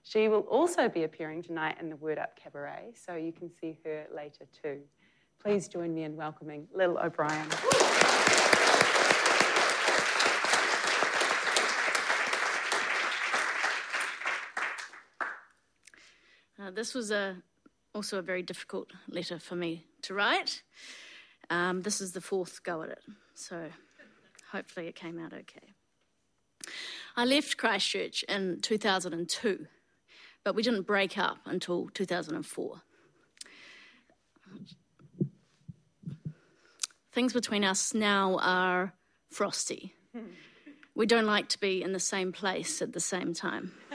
[0.02, 3.78] She will also be appearing tonight in the Word Up Cabaret, so you can see
[3.84, 4.80] her later too.
[5.40, 7.46] Please join me in welcoming Lil O'Brien.
[16.68, 17.36] Uh, this was a,
[17.94, 20.62] also a very difficult letter for me to write.
[21.48, 23.02] Um, this is the fourth go at it,
[23.34, 23.70] so
[24.52, 25.72] hopefully it came out okay.
[27.16, 29.66] I left Christchurch in 2002,
[30.44, 32.82] but we didn't break up until 2004.
[37.12, 38.92] Things between us now are
[39.30, 39.94] frosty.
[40.94, 43.72] We don't like to be in the same place at the same time.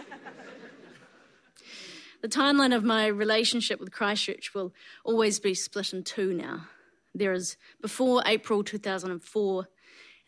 [2.23, 6.67] The timeline of my relationship with Christchurch will always be split in two now.
[7.13, 9.67] There is before April 2004,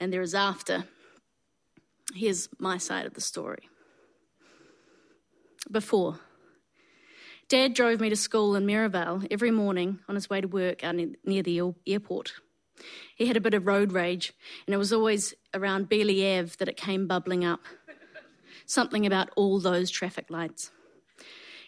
[0.01, 0.83] and there is after.
[2.13, 3.69] Here's my side of the story.
[5.71, 6.19] Before,
[7.47, 10.95] Dad drove me to school in Merivale every morning on his way to work out
[10.95, 12.33] near the airport.
[13.15, 14.33] He had a bit of road rage,
[14.67, 17.61] and it was always around Bealey Ave that it came bubbling up.
[18.65, 20.71] Something about all those traffic lights.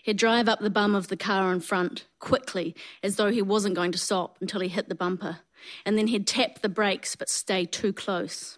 [0.08, 3.76] He'd drive up the bum of the car in front quickly, as though he wasn't
[3.76, 5.39] going to stop until he hit the bumper,
[5.86, 8.58] and then he'd tap the brakes but stay too close.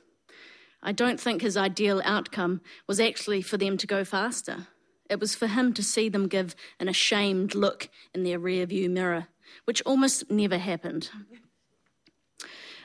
[0.83, 4.67] I don't think his ideal outcome was actually for them to go faster.
[5.09, 9.29] It was for him to see them give an ashamed look in their rearview mirror,
[9.65, 11.09] which almost never happened.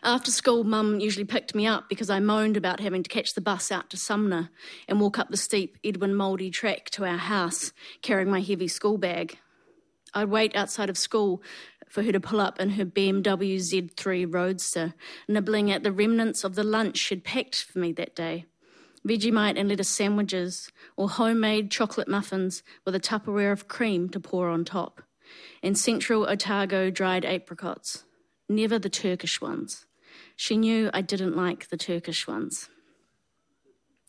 [0.07, 3.41] After school, Mum usually picked me up because I moaned about having to catch the
[3.41, 4.51] bus out to Sumner
[4.87, 8.99] and walk up the steep Edwin Mouldy track to our house, carrying my heavy school
[8.99, 9.39] bag.
[10.13, 11.43] I'd wait outside of school
[11.89, 14.93] for her to pull up in her BMW Z3 Roadster,
[15.27, 18.45] nibbling at the remnants of the lunch she'd packed for me that day.
[19.09, 24.51] Vegemite and lettuce sandwiches, or homemade chocolate muffins with a Tupperware of cream to pour
[24.51, 25.01] on top,
[25.63, 28.05] and Central Otago dried apricots.
[28.51, 29.87] Never the Turkish ones.
[30.37, 32.69] She knew I didn't like the Turkish ones.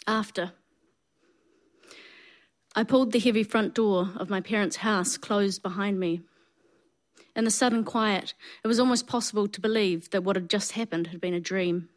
[0.07, 0.53] After.
[2.75, 6.21] I pulled the heavy front door of my parents' house closed behind me.
[7.35, 11.07] In the sudden quiet, it was almost possible to believe that what had just happened
[11.07, 11.89] had been a dream.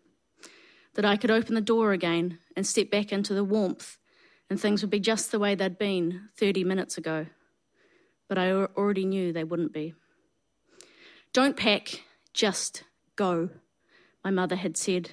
[0.94, 3.98] That I could open the door again and step back into the warmth,
[4.50, 7.26] and things would be just the way they'd been 30 minutes ago.
[8.28, 9.94] But I already knew they wouldn't be.
[11.32, 12.84] Don't pack, just
[13.16, 13.50] go
[14.24, 15.10] my mother had said,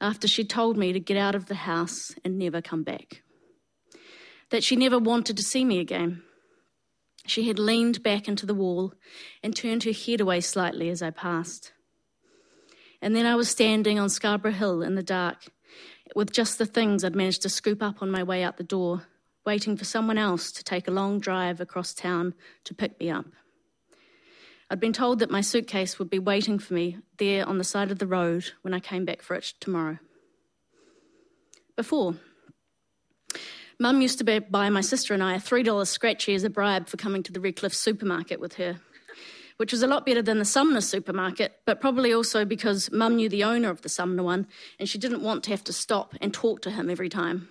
[0.00, 3.22] after she told me to get out of the house and never come back.
[4.50, 6.22] That she never wanted to see me again.
[7.26, 8.94] She had leaned back into the wall
[9.42, 11.72] and turned her head away slightly as I passed.
[13.02, 15.46] And then I was standing on Scarborough Hill in the dark
[16.14, 19.06] with just the things I'd managed to scoop up on my way out the door,
[19.46, 23.26] waiting for someone else to take a long drive across town to pick me up.
[24.72, 27.90] I'd been told that my suitcase would be waiting for me there on the side
[27.90, 29.98] of the road when I came back for it tomorrow.
[31.74, 32.14] Before,
[33.80, 36.98] Mum used to buy my sister and I a $3 scratchy as a bribe for
[36.98, 38.78] coming to the Redcliffs supermarket with her,
[39.56, 43.28] which was a lot better than the Sumner supermarket, but probably also because Mum knew
[43.28, 44.46] the owner of the Sumner one
[44.78, 47.48] and she didn't want to have to stop and talk to him every time.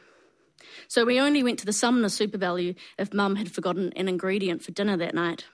[0.88, 4.64] So we only went to the Sumner Super Value if Mum had forgotten an ingredient
[4.64, 5.46] for dinner that night.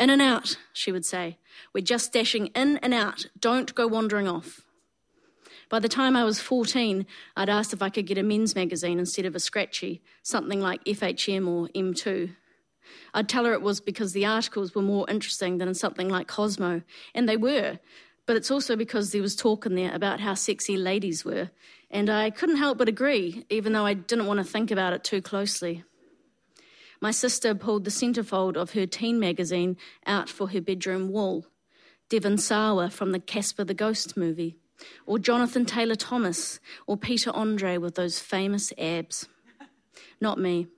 [0.00, 1.36] In and out, she would say.
[1.74, 3.26] We're just dashing in and out.
[3.38, 4.62] Don't go wandering off.
[5.68, 7.04] By the time I was 14,
[7.36, 10.82] I'd asked if I could get a men's magazine instead of a scratchy, something like
[10.84, 12.34] FHM or M2.
[13.12, 16.26] I'd tell her it was because the articles were more interesting than in something like
[16.26, 16.80] Cosmo,
[17.14, 17.78] and they were,
[18.24, 21.50] but it's also because there was talk in there about how sexy ladies were,
[21.90, 25.04] and I couldn't help but agree, even though I didn't want to think about it
[25.04, 25.84] too closely.
[27.00, 29.76] My sister pulled the centrefold of her teen magazine
[30.06, 31.46] out for her bedroom wall.
[32.08, 34.56] Devon Sawa from the Casper the Ghost movie
[35.06, 39.28] or Jonathan Taylor Thomas, or Peter Andre with those famous abs.
[40.20, 40.68] Not me.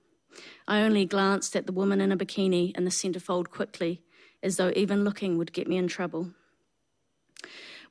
[0.66, 4.02] I only glanced at the woman in a bikini in the centerfold quickly,
[4.42, 6.30] as though even looking would get me in trouble.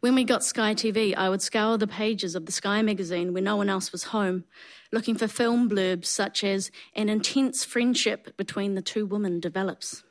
[0.02, 3.44] When we got Sky TV, I would scour the pages of the Sky magazine when
[3.44, 4.46] no one else was home,
[4.92, 10.04] looking for film blurbs such as an intense friendship between the two women develops.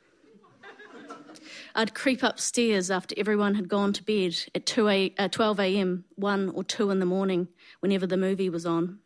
[1.74, 6.05] I'd creep upstairs after everyone had gone to bed at 2 a, uh, 12 a.m.,
[6.14, 7.49] 1 or 2 in the morning,
[7.80, 9.01] whenever the movie was on,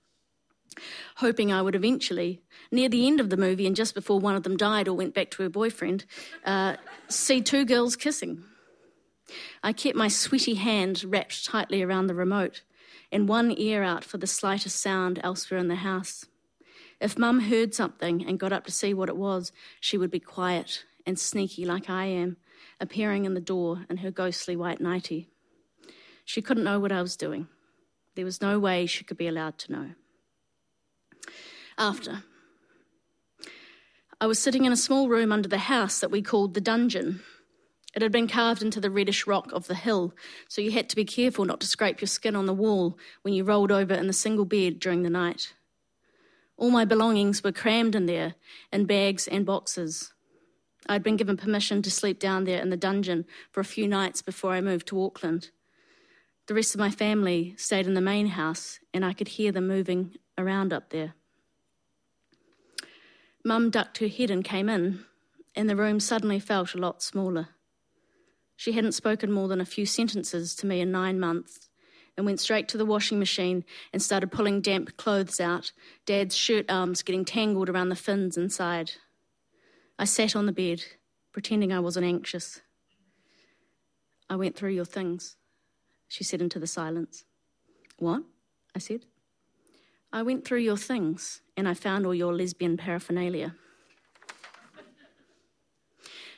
[1.16, 4.42] hoping I would eventually, near the end of the movie and just before one of
[4.42, 6.04] them died or went back to her boyfriend,
[6.44, 6.76] uh,
[7.08, 8.44] see two girls kissing.
[9.62, 12.62] I kept my sweaty hand wrapped tightly around the remote
[13.10, 16.26] and one ear out for the slightest sound elsewhere in the house.
[17.00, 20.20] If Mum heard something and got up to see what it was, she would be
[20.20, 22.36] quiet and sneaky like I am,
[22.80, 25.28] appearing in the door in her ghostly white nightie.
[26.24, 27.48] She couldn't know what I was doing.
[28.14, 29.90] There was no way she could be allowed to know.
[31.76, 32.22] After,
[34.20, 37.20] I was sitting in a small room under the house that we called the dungeon.
[37.94, 40.14] It had been carved into the reddish rock of the hill,
[40.48, 43.34] so you had to be careful not to scrape your skin on the wall when
[43.34, 45.54] you rolled over in the single bed during the night.
[46.56, 48.34] All my belongings were crammed in there,
[48.72, 50.12] in bags and boxes.
[50.88, 54.22] I'd been given permission to sleep down there in the dungeon for a few nights
[54.22, 55.50] before I moved to Auckland.
[56.46, 59.66] The rest of my family stayed in the main house, and I could hear them
[59.66, 61.14] moving around up there.
[63.44, 65.04] Mum ducked her head and came in,
[65.54, 67.48] and the room suddenly felt a lot smaller.
[68.56, 71.68] She hadn't spoken more than a few sentences to me in nine months
[72.16, 75.72] and went straight to the washing machine and started pulling damp clothes out,
[76.06, 78.92] Dad's shirt arms getting tangled around the fins inside.
[79.98, 80.84] I sat on the bed,
[81.32, 82.60] pretending I wasn't anxious.
[84.30, 85.36] I went through your things,
[86.08, 87.24] she said into the silence.
[87.98, 88.22] What?
[88.74, 89.04] I said.
[90.12, 93.56] I went through your things and I found all your lesbian paraphernalia.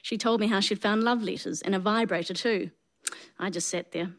[0.06, 2.70] She told me how she'd found love letters and a vibrator too.
[3.40, 4.12] I just sat there.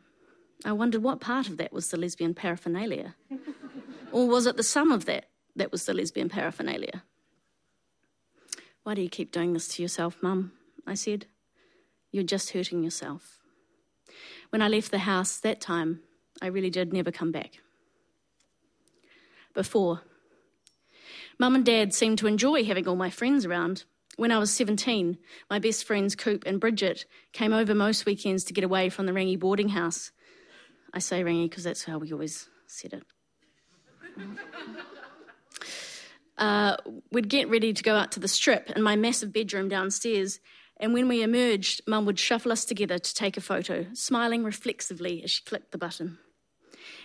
[0.66, 3.16] I wondered what part of that was the lesbian paraphernalia.
[4.12, 7.04] or was it the sum of that that was the lesbian paraphernalia?
[8.84, 10.52] Why do you keep doing this to yourself, Mum?
[10.86, 11.26] I said.
[12.12, 13.40] You're just hurting yourself.
[14.50, 16.02] When I left the house that time,
[16.42, 17.62] I really did never come back.
[19.54, 20.02] Before,
[21.40, 23.86] Mum and Dad seemed to enjoy having all my friends around.
[24.18, 28.54] When I was 17, my best friends Coop and Bridget came over most weekends to
[28.54, 30.12] get away from the Rangi boarding house.
[30.92, 33.04] I say Rangi because that's how we always said it.
[36.40, 36.78] uh,
[37.12, 40.40] we'd get ready to go out to the strip in my massive bedroom downstairs.
[40.78, 45.24] And when we emerged, Mum would shuffle us together to take a photo, smiling reflexively
[45.24, 46.18] as she clicked the button.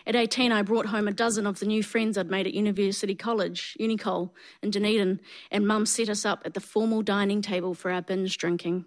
[0.07, 3.15] At 18, I brought home a dozen of the new friends I'd made at University
[3.15, 4.31] College, Unicol,
[4.63, 5.21] in Dunedin,
[5.51, 8.85] and Mum set us up at the formal dining table for our binge drinking.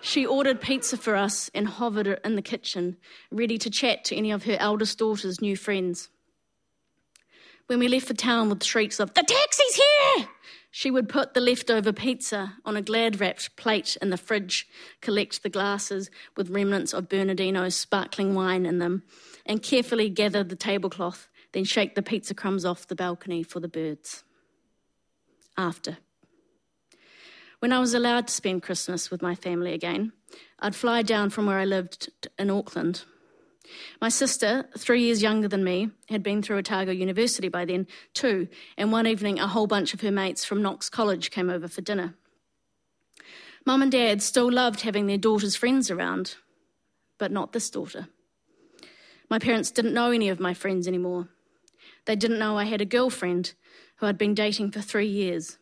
[0.00, 2.96] She ordered pizza for us and hovered in the kitchen,
[3.30, 6.10] ready to chat to any of her eldest daughter's new friends.
[7.66, 10.28] When we left for town with shrieks of, The taxi's here!
[10.76, 14.68] She would put the leftover pizza on a glad wrapped plate in the fridge,
[15.00, 19.02] collect the glasses with remnants of Bernadino's sparkling wine in them,
[19.46, 23.68] and carefully gather the tablecloth, then shake the pizza crumbs off the balcony for the
[23.68, 24.22] birds.
[25.56, 25.96] After.
[27.60, 30.12] When I was allowed to spend Christmas with my family again,
[30.58, 33.02] I'd fly down from where I lived in Auckland.
[34.00, 38.48] My sister, three years younger than me, had been through Otago University by then, too,
[38.76, 41.80] and one evening a whole bunch of her mates from Knox College came over for
[41.80, 42.14] dinner.
[43.64, 46.36] Mum and Dad still loved having their daughter's friends around,
[47.18, 48.08] but not this daughter.
[49.28, 51.28] My parents didn't know any of my friends anymore.
[52.04, 53.54] They didn't know I had a girlfriend
[53.96, 55.58] who I'd been dating for three years.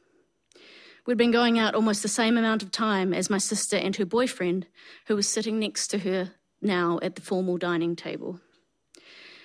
[1.06, 4.06] We'd been going out almost the same amount of time as my sister and her
[4.06, 4.66] boyfriend,
[5.06, 6.32] who was sitting next to her
[6.64, 8.40] now at the formal dining table.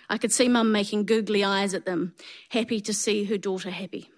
[0.10, 2.16] I could see Mum making googly eyes at them,
[2.50, 4.10] happy to see her daughter happy.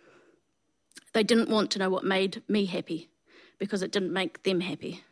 [1.14, 3.10] They didn't want to know what made me happy
[3.60, 5.04] because it didn't make them happy.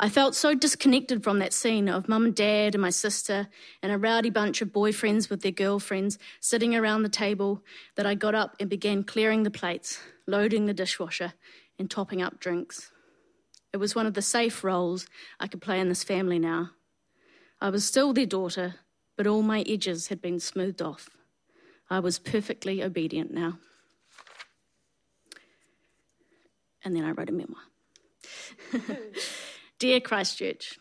[0.00, 3.48] I felt so disconnected from that scene of mum and dad and my sister
[3.82, 7.64] and a rowdy bunch of boyfriends with their girlfriends sitting around the table
[7.96, 9.98] that I got up and began clearing the plates,
[10.28, 11.32] loading the dishwasher,
[11.80, 12.92] and topping up drinks.
[13.72, 15.06] It was one of the safe roles
[15.38, 16.70] I could play in this family now.
[17.60, 18.76] I was still their daughter,
[19.16, 21.08] but all my edges had been smoothed off.
[21.90, 23.58] I was perfectly obedient now.
[26.88, 27.60] and then I wrote a memoir.
[29.78, 30.78] Dear Christchurch,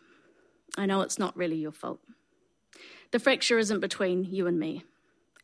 [0.78, 2.00] I know it's not really your fault.
[3.12, 4.86] The fracture isn't between you and me,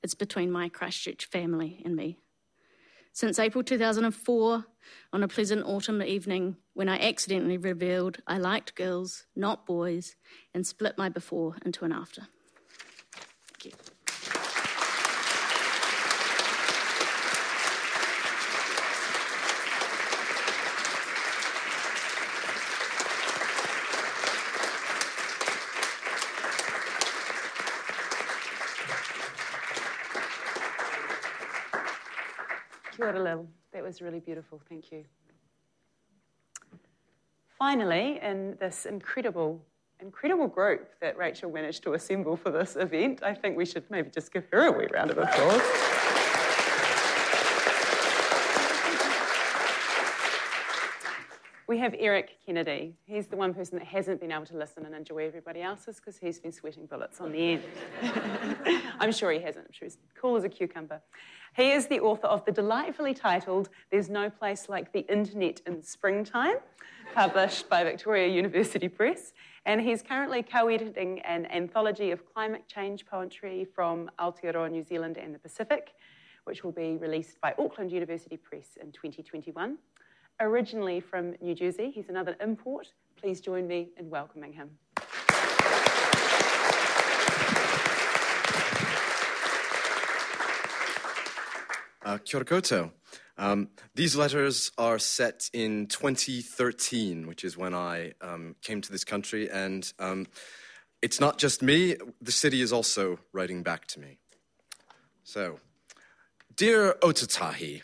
[0.02, 2.18] it's between my Christchurch family and me.
[3.16, 4.66] Since April 2004,
[5.14, 10.16] on a pleasant autumn evening when I accidentally revealed I liked girls, not boys,
[10.52, 12.28] and split my before into an after.
[13.14, 13.93] Thank you.
[33.72, 34.62] That was really beautiful.
[34.70, 35.04] Thank you.
[37.58, 39.62] Finally, in this incredible,
[40.00, 44.10] incredible group that Rachel managed to assemble for this event, I think we should maybe
[44.10, 45.62] just give her a wee round of applause.
[51.66, 52.94] We have Erik Kennedy.
[53.06, 56.18] He's the one person that hasn't been able to listen and enjoy everybody else's because
[56.18, 57.64] he's been sweating bullets on the end.
[59.00, 59.66] I'm sure he hasn't.
[59.66, 61.02] I'm sure he's cool as a cucumber.
[61.56, 65.84] He is the author of the delightfully titled There's No Place Like the Internet in
[65.84, 66.56] Springtime,
[67.14, 69.34] published by Victoria University Press.
[69.66, 75.18] And he's currently co editing an anthology of climate change poetry from Aotearoa, New Zealand,
[75.18, 75.94] and the Pacific,
[76.46, 79.78] which will be released by Auckland University Press in 2021.
[80.40, 82.94] Originally from New Jersey, he's another import.
[83.16, 84.72] Please join me in welcoming him.
[92.06, 92.92] Uh, kia ora koutou.
[93.38, 99.06] Um, these letters are set in 2013, which is when I um, came to this
[99.06, 100.28] country, and um,
[101.02, 104.18] it's not just me, the city is also writing back to me.
[105.24, 105.60] So,
[106.54, 107.84] Dear Ōtautahi,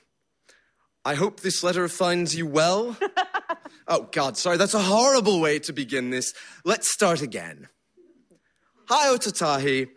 [1.05, 2.97] I hope this letter finds you well.
[3.87, 6.33] oh, God, sorry, that's a horrible way to begin this.
[6.65, 7.69] Let's start again.
[8.89, 9.89] Hi, Ōtautahi.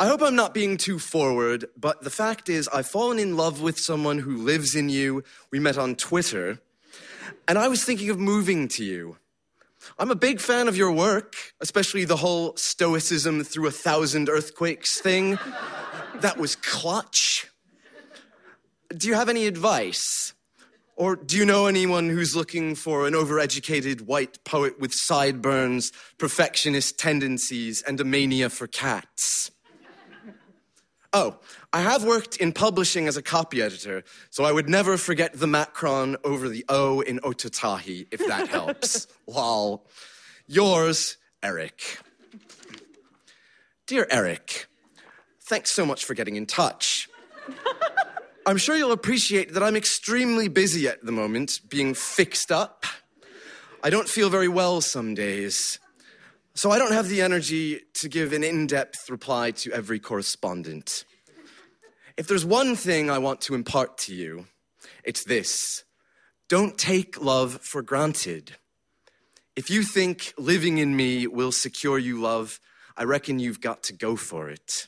[0.00, 3.62] I hope I'm not being too forward, but the fact is, I've fallen in love
[3.62, 5.22] with someone who lives in you.
[5.52, 6.58] We met on Twitter,
[7.46, 9.18] and I was thinking of moving to you.
[9.96, 15.00] I'm a big fan of your work, especially the whole stoicism through a thousand earthquakes
[15.00, 15.38] thing.
[16.20, 17.48] that was clutch.
[18.96, 20.32] Do you have any advice?
[20.96, 26.98] Or do you know anyone who's looking for an overeducated white poet with sideburns, perfectionist
[26.98, 29.52] tendencies, and a mania for cats?
[31.16, 31.38] Oh,
[31.72, 35.46] I have worked in publishing as a copy editor, so I would never forget the
[35.46, 39.06] macron over the O in Ōtautahi, if that helps.
[39.28, 39.86] Lol.
[40.48, 42.00] Yours, Erik.
[43.86, 44.66] Dear Erik,
[45.42, 47.08] thanks so much for getting in touch.
[48.46, 52.86] I'm sure you'll appreciate that I'm extremely busy at the moment, being fixed up.
[53.84, 55.78] I don't feel very well some days.
[56.56, 61.04] So I don't have the energy to give an in depth reply to every correspondent.
[62.16, 64.46] If there's one thing I want to impart to you,
[65.02, 65.82] it's this
[66.48, 68.52] don't take love for granted.
[69.56, 72.60] If you think living in me will secure you love,
[72.96, 74.86] I reckon you've got to go for it.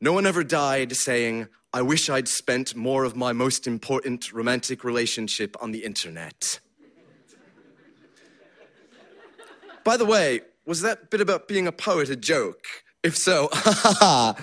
[0.00, 4.82] No one ever died saying, I wish I'd spent more of my most important romantic
[4.82, 6.60] relationship on the internet.
[9.84, 12.64] By the way, was that bit about being a poet a joke?
[13.02, 13.48] If so,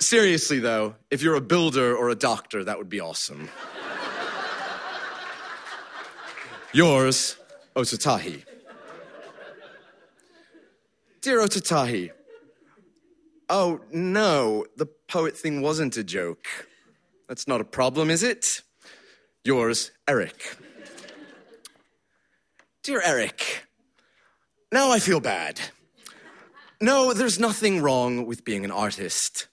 [0.00, 3.48] Seriously, though, if you're a builder or a doctor, that would be awesome.
[6.72, 7.36] Yours,
[7.74, 8.44] Ōtautahi.
[11.20, 12.10] Dear Ōtautahi,
[13.48, 16.46] oh no, the poet thing wasn't a joke.
[17.26, 18.62] That's not a problem, is it?
[19.44, 20.56] Yours, Erik.
[22.84, 23.64] Dear Erik,
[24.72, 25.60] now I feel bad.
[26.80, 29.48] No, there's nothing wrong with being an artist.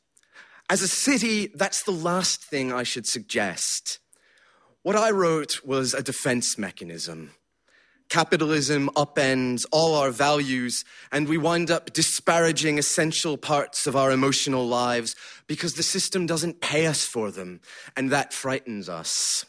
[0.69, 3.99] As a city, that's the last thing I should suggest.
[4.83, 7.31] What I wrote was a defense mechanism.
[8.09, 14.67] Capitalism upends all our values, and we wind up disparaging essential parts of our emotional
[14.67, 15.15] lives
[15.47, 17.61] because the system doesn't pay us for them,
[17.97, 19.45] and that frightens us.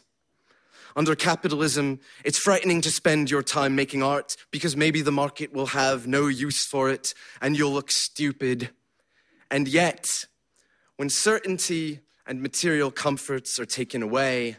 [0.97, 5.67] Under capitalism, it's frightening to spend your time making art because maybe the market will
[5.67, 8.71] have no use for it and you'll look stupid.
[9.51, 10.25] And yet,
[10.95, 14.57] when certainty and material comforts are taken away,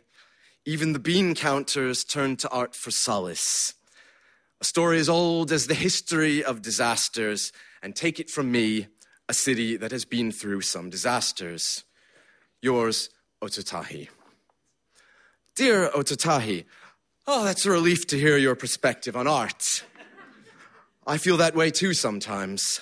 [0.64, 3.74] even the bean counters turn to art for solace.
[4.60, 8.86] A story as old as the history of disasters, and take it from me,
[9.28, 11.82] a city that has been through some disasters.
[12.62, 13.10] Yours,
[13.42, 14.08] Ōtautahi.
[15.58, 16.66] Dear Ōtautahi,
[17.26, 19.82] oh, that's a relief to hear your perspective on art.
[21.04, 22.80] I feel that way too sometimes.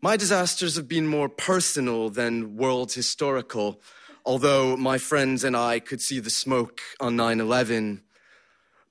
[0.00, 3.80] My disasters have been more personal than world historical,
[4.26, 8.02] although my friends and I could see the smoke on 9 11.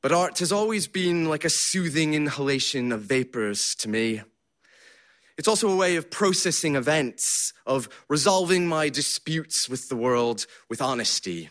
[0.01, 4.21] But art has always been like a soothing inhalation of vapors to me.
[5.37, 10.81] It's also a way of processing events, of resolving my disputes with the world with
[10.81, 11.49] honesty.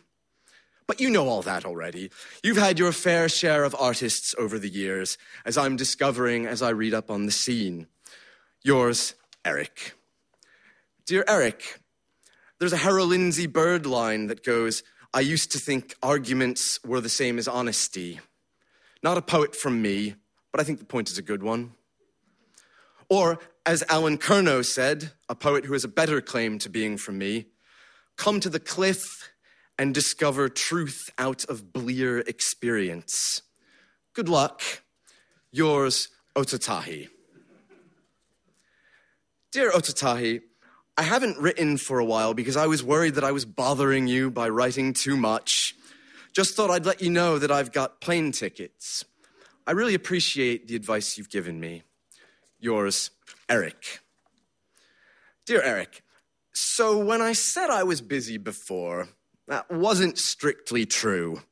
[0.91, 2.11] But you know all that already.
[2.43, 6.71] You've had your fair share of artists over the years, as I'm discovering as I
[6.71, 7.87] read up on the scene.
[8.65, 9.15] Yours,
[9.45, 9.95] Erik.
[11.07, 11.79] Dear Erik,
[12.59, 14.83] there's a Hera Lindsay Bird line that goes,
[15.15, 18.19] I used to think arguments were the same as honesty.
[19.01, 20.17] Not a poet from me,
[20.51, 21.75] but I think the point is a good one.
[23.09, 27.17] Or, as Allen Curnow said, a poet who has a better claim to being from
[27.17, 27.47] me,
[28.17, 29.30] come to the cliff
[29.81, 33.41] and discover truth out of blear experience.
[34.13, 34.61] Good luck.
[35.53, 37.09] Yours, Ōtautahi.
[39.51, 40.43] Dear Ōtautahi,
[40.99, 44.31] I haven't written for a while because I was worried that I was bothering you
[44.31, 45.75] by writing too much.
[46.35, 49.07] Just thought I'd let you know that I've got plane tickets.
[49.67, 51.85] I really appreciate the advice you've given me.
[52.59, 53.13] Yours,
[53.49, 54.01] Erik.
[55.47, 56.03] Dear Erik,
[56.53, 59.09] so when I said I was busy before,
[59.51, 61.43] that wasn't strictly true.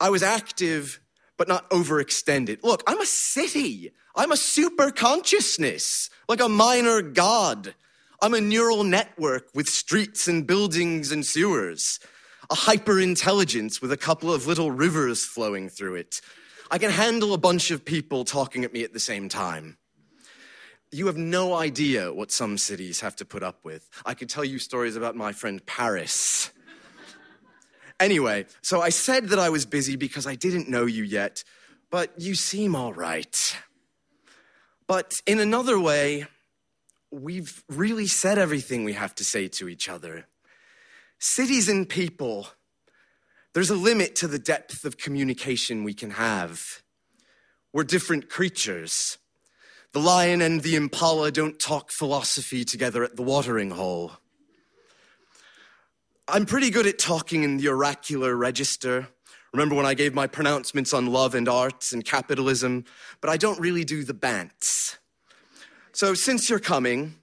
[0.00, 1.00] I was active,
[1.38, 2.64] but not overextended.
[2.64, 3.92] Look, I'm a city.
[4.16, 7.74] I'm a super consciousness, like a minor god.
[8.20, 12.00] I'm a neural network with streets and buildings and sewers,
[12.50, 16.20] a hyper intelligence with a couple of little rivers flowing through it.
[16.72, 19.78] I can handle a bunch of people talking at me at the same time.
[20.90, 23.88] You have no idea what some cities have to put up with.
[24.04, 26.50] I could tell you stories about my friend Paris.
[28.02, 31.44] Anyway, so I said that I was busy because I didn't know you yet,
[31.88, 33.56] but you seem all right.
[34.88, 36.26] But in another way,
[37.12, 40.26] we've really said everything we have to say to each other.
[41.20, 42.48] Cities and people,
[43.54, 46.82] there's a limit to the depth of communication we can have.
[47.72, 49.18] We're different creatures.
[49.92, 54.14] The lion and the impala don't talk philosophy together at the watering hole.
[56.34, 59.06] I'm pretty good at talking in the oracular register.
[59.52, 62.86] Remember when I gave my pronouncements on love and arts and capitalism?
[63.20, 64.96] But I don't really do the bants.
[65.92, 67.16] So since you're coming,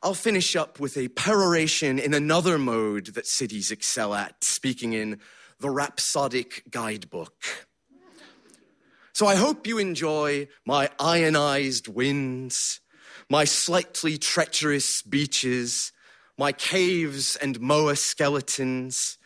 [0.00, 5.18] I'll finish up with a peroration in another mode that cities excel at, speaking in
[5.58, 7.66] the rhapsodic guidebook.
[9.12, 12.78] So I hope you enjoy my ionized winds,
[13.28, 15.90] my slightly treacherous beaches,
[16.38, 19.18] my caves and moa skeletons,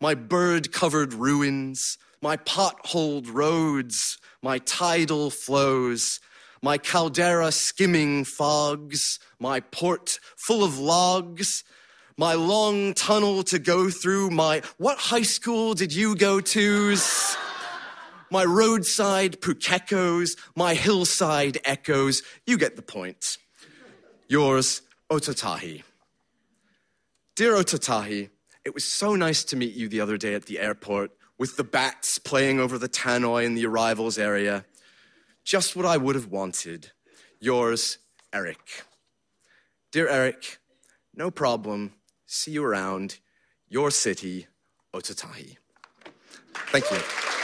[0.00, 6.20] my bird covered ruins, my potholed roads, my tidal flows,
[6.62, 11.64] my caldera skimming fogs, my port full of logs,
[12.16, 17.36] my long tunnel to go through, my what high school did you go to's?
[18.32, 22.22] my roadside pukekos, my hillside echoes.
[22.46, 23.36] You get the point.
[24.26, 25.82] Yours, Ōtautahi.
[27.42, 28.30] Dear Ōtautahi,
[28.64, 31.64] it was so nice to meet you the other day at the airport with the
[31.64, 34.64] bats playing over the tannoy in the arrivals area.
[35.42, 36.92] Just what I would have wanted.
[37.40, 37.98] Yours,
[38.32, 38.84] Erik.
[39.90, 40.58] Dear Erik,
[41.16, 41.94] no problem.
[42.26, 43.18] See you around.
[43.68, 44.46] Your city,
[44.94, 45.56] Ōtautahi.
[46.70, 47.41] Thank you.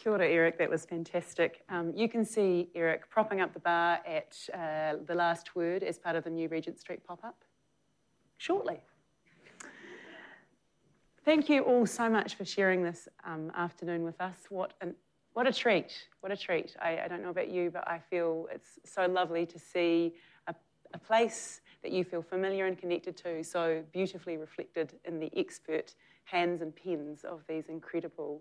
[0.00, 0.56] Kia ora, Erik.
[0.56, 1.62] That was fantastic.
[1.68, 5.98] Um, you can see Erik propping up the bar at uh, the last word as
[5.98, 7.44] part of the new Regent Street pop up
[8.38, 8.80] shortly.
[11.22, 14.36] Thank you all so much for sharing this um, afternoon with us.
[14.48, 14.94] What, an,
[15.34, 15.92] what a treat.
[16.20, 16.74] What a treat.
[16.80, 20.14] I, I, don't know about you, but I feel it's so lovely to see
[20.46, 20.54] a,
[20.94, 25.94] a place that you feel familiar and connected to, so beautifully reflected in the expert
[26.24, 28.40] hands and pens of these incredible,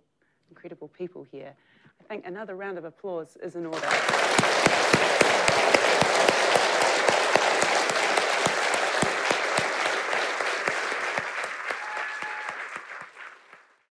[0.50, 1.54] incredible people here.
[2.00, 5.29] I think another round of applause is in order.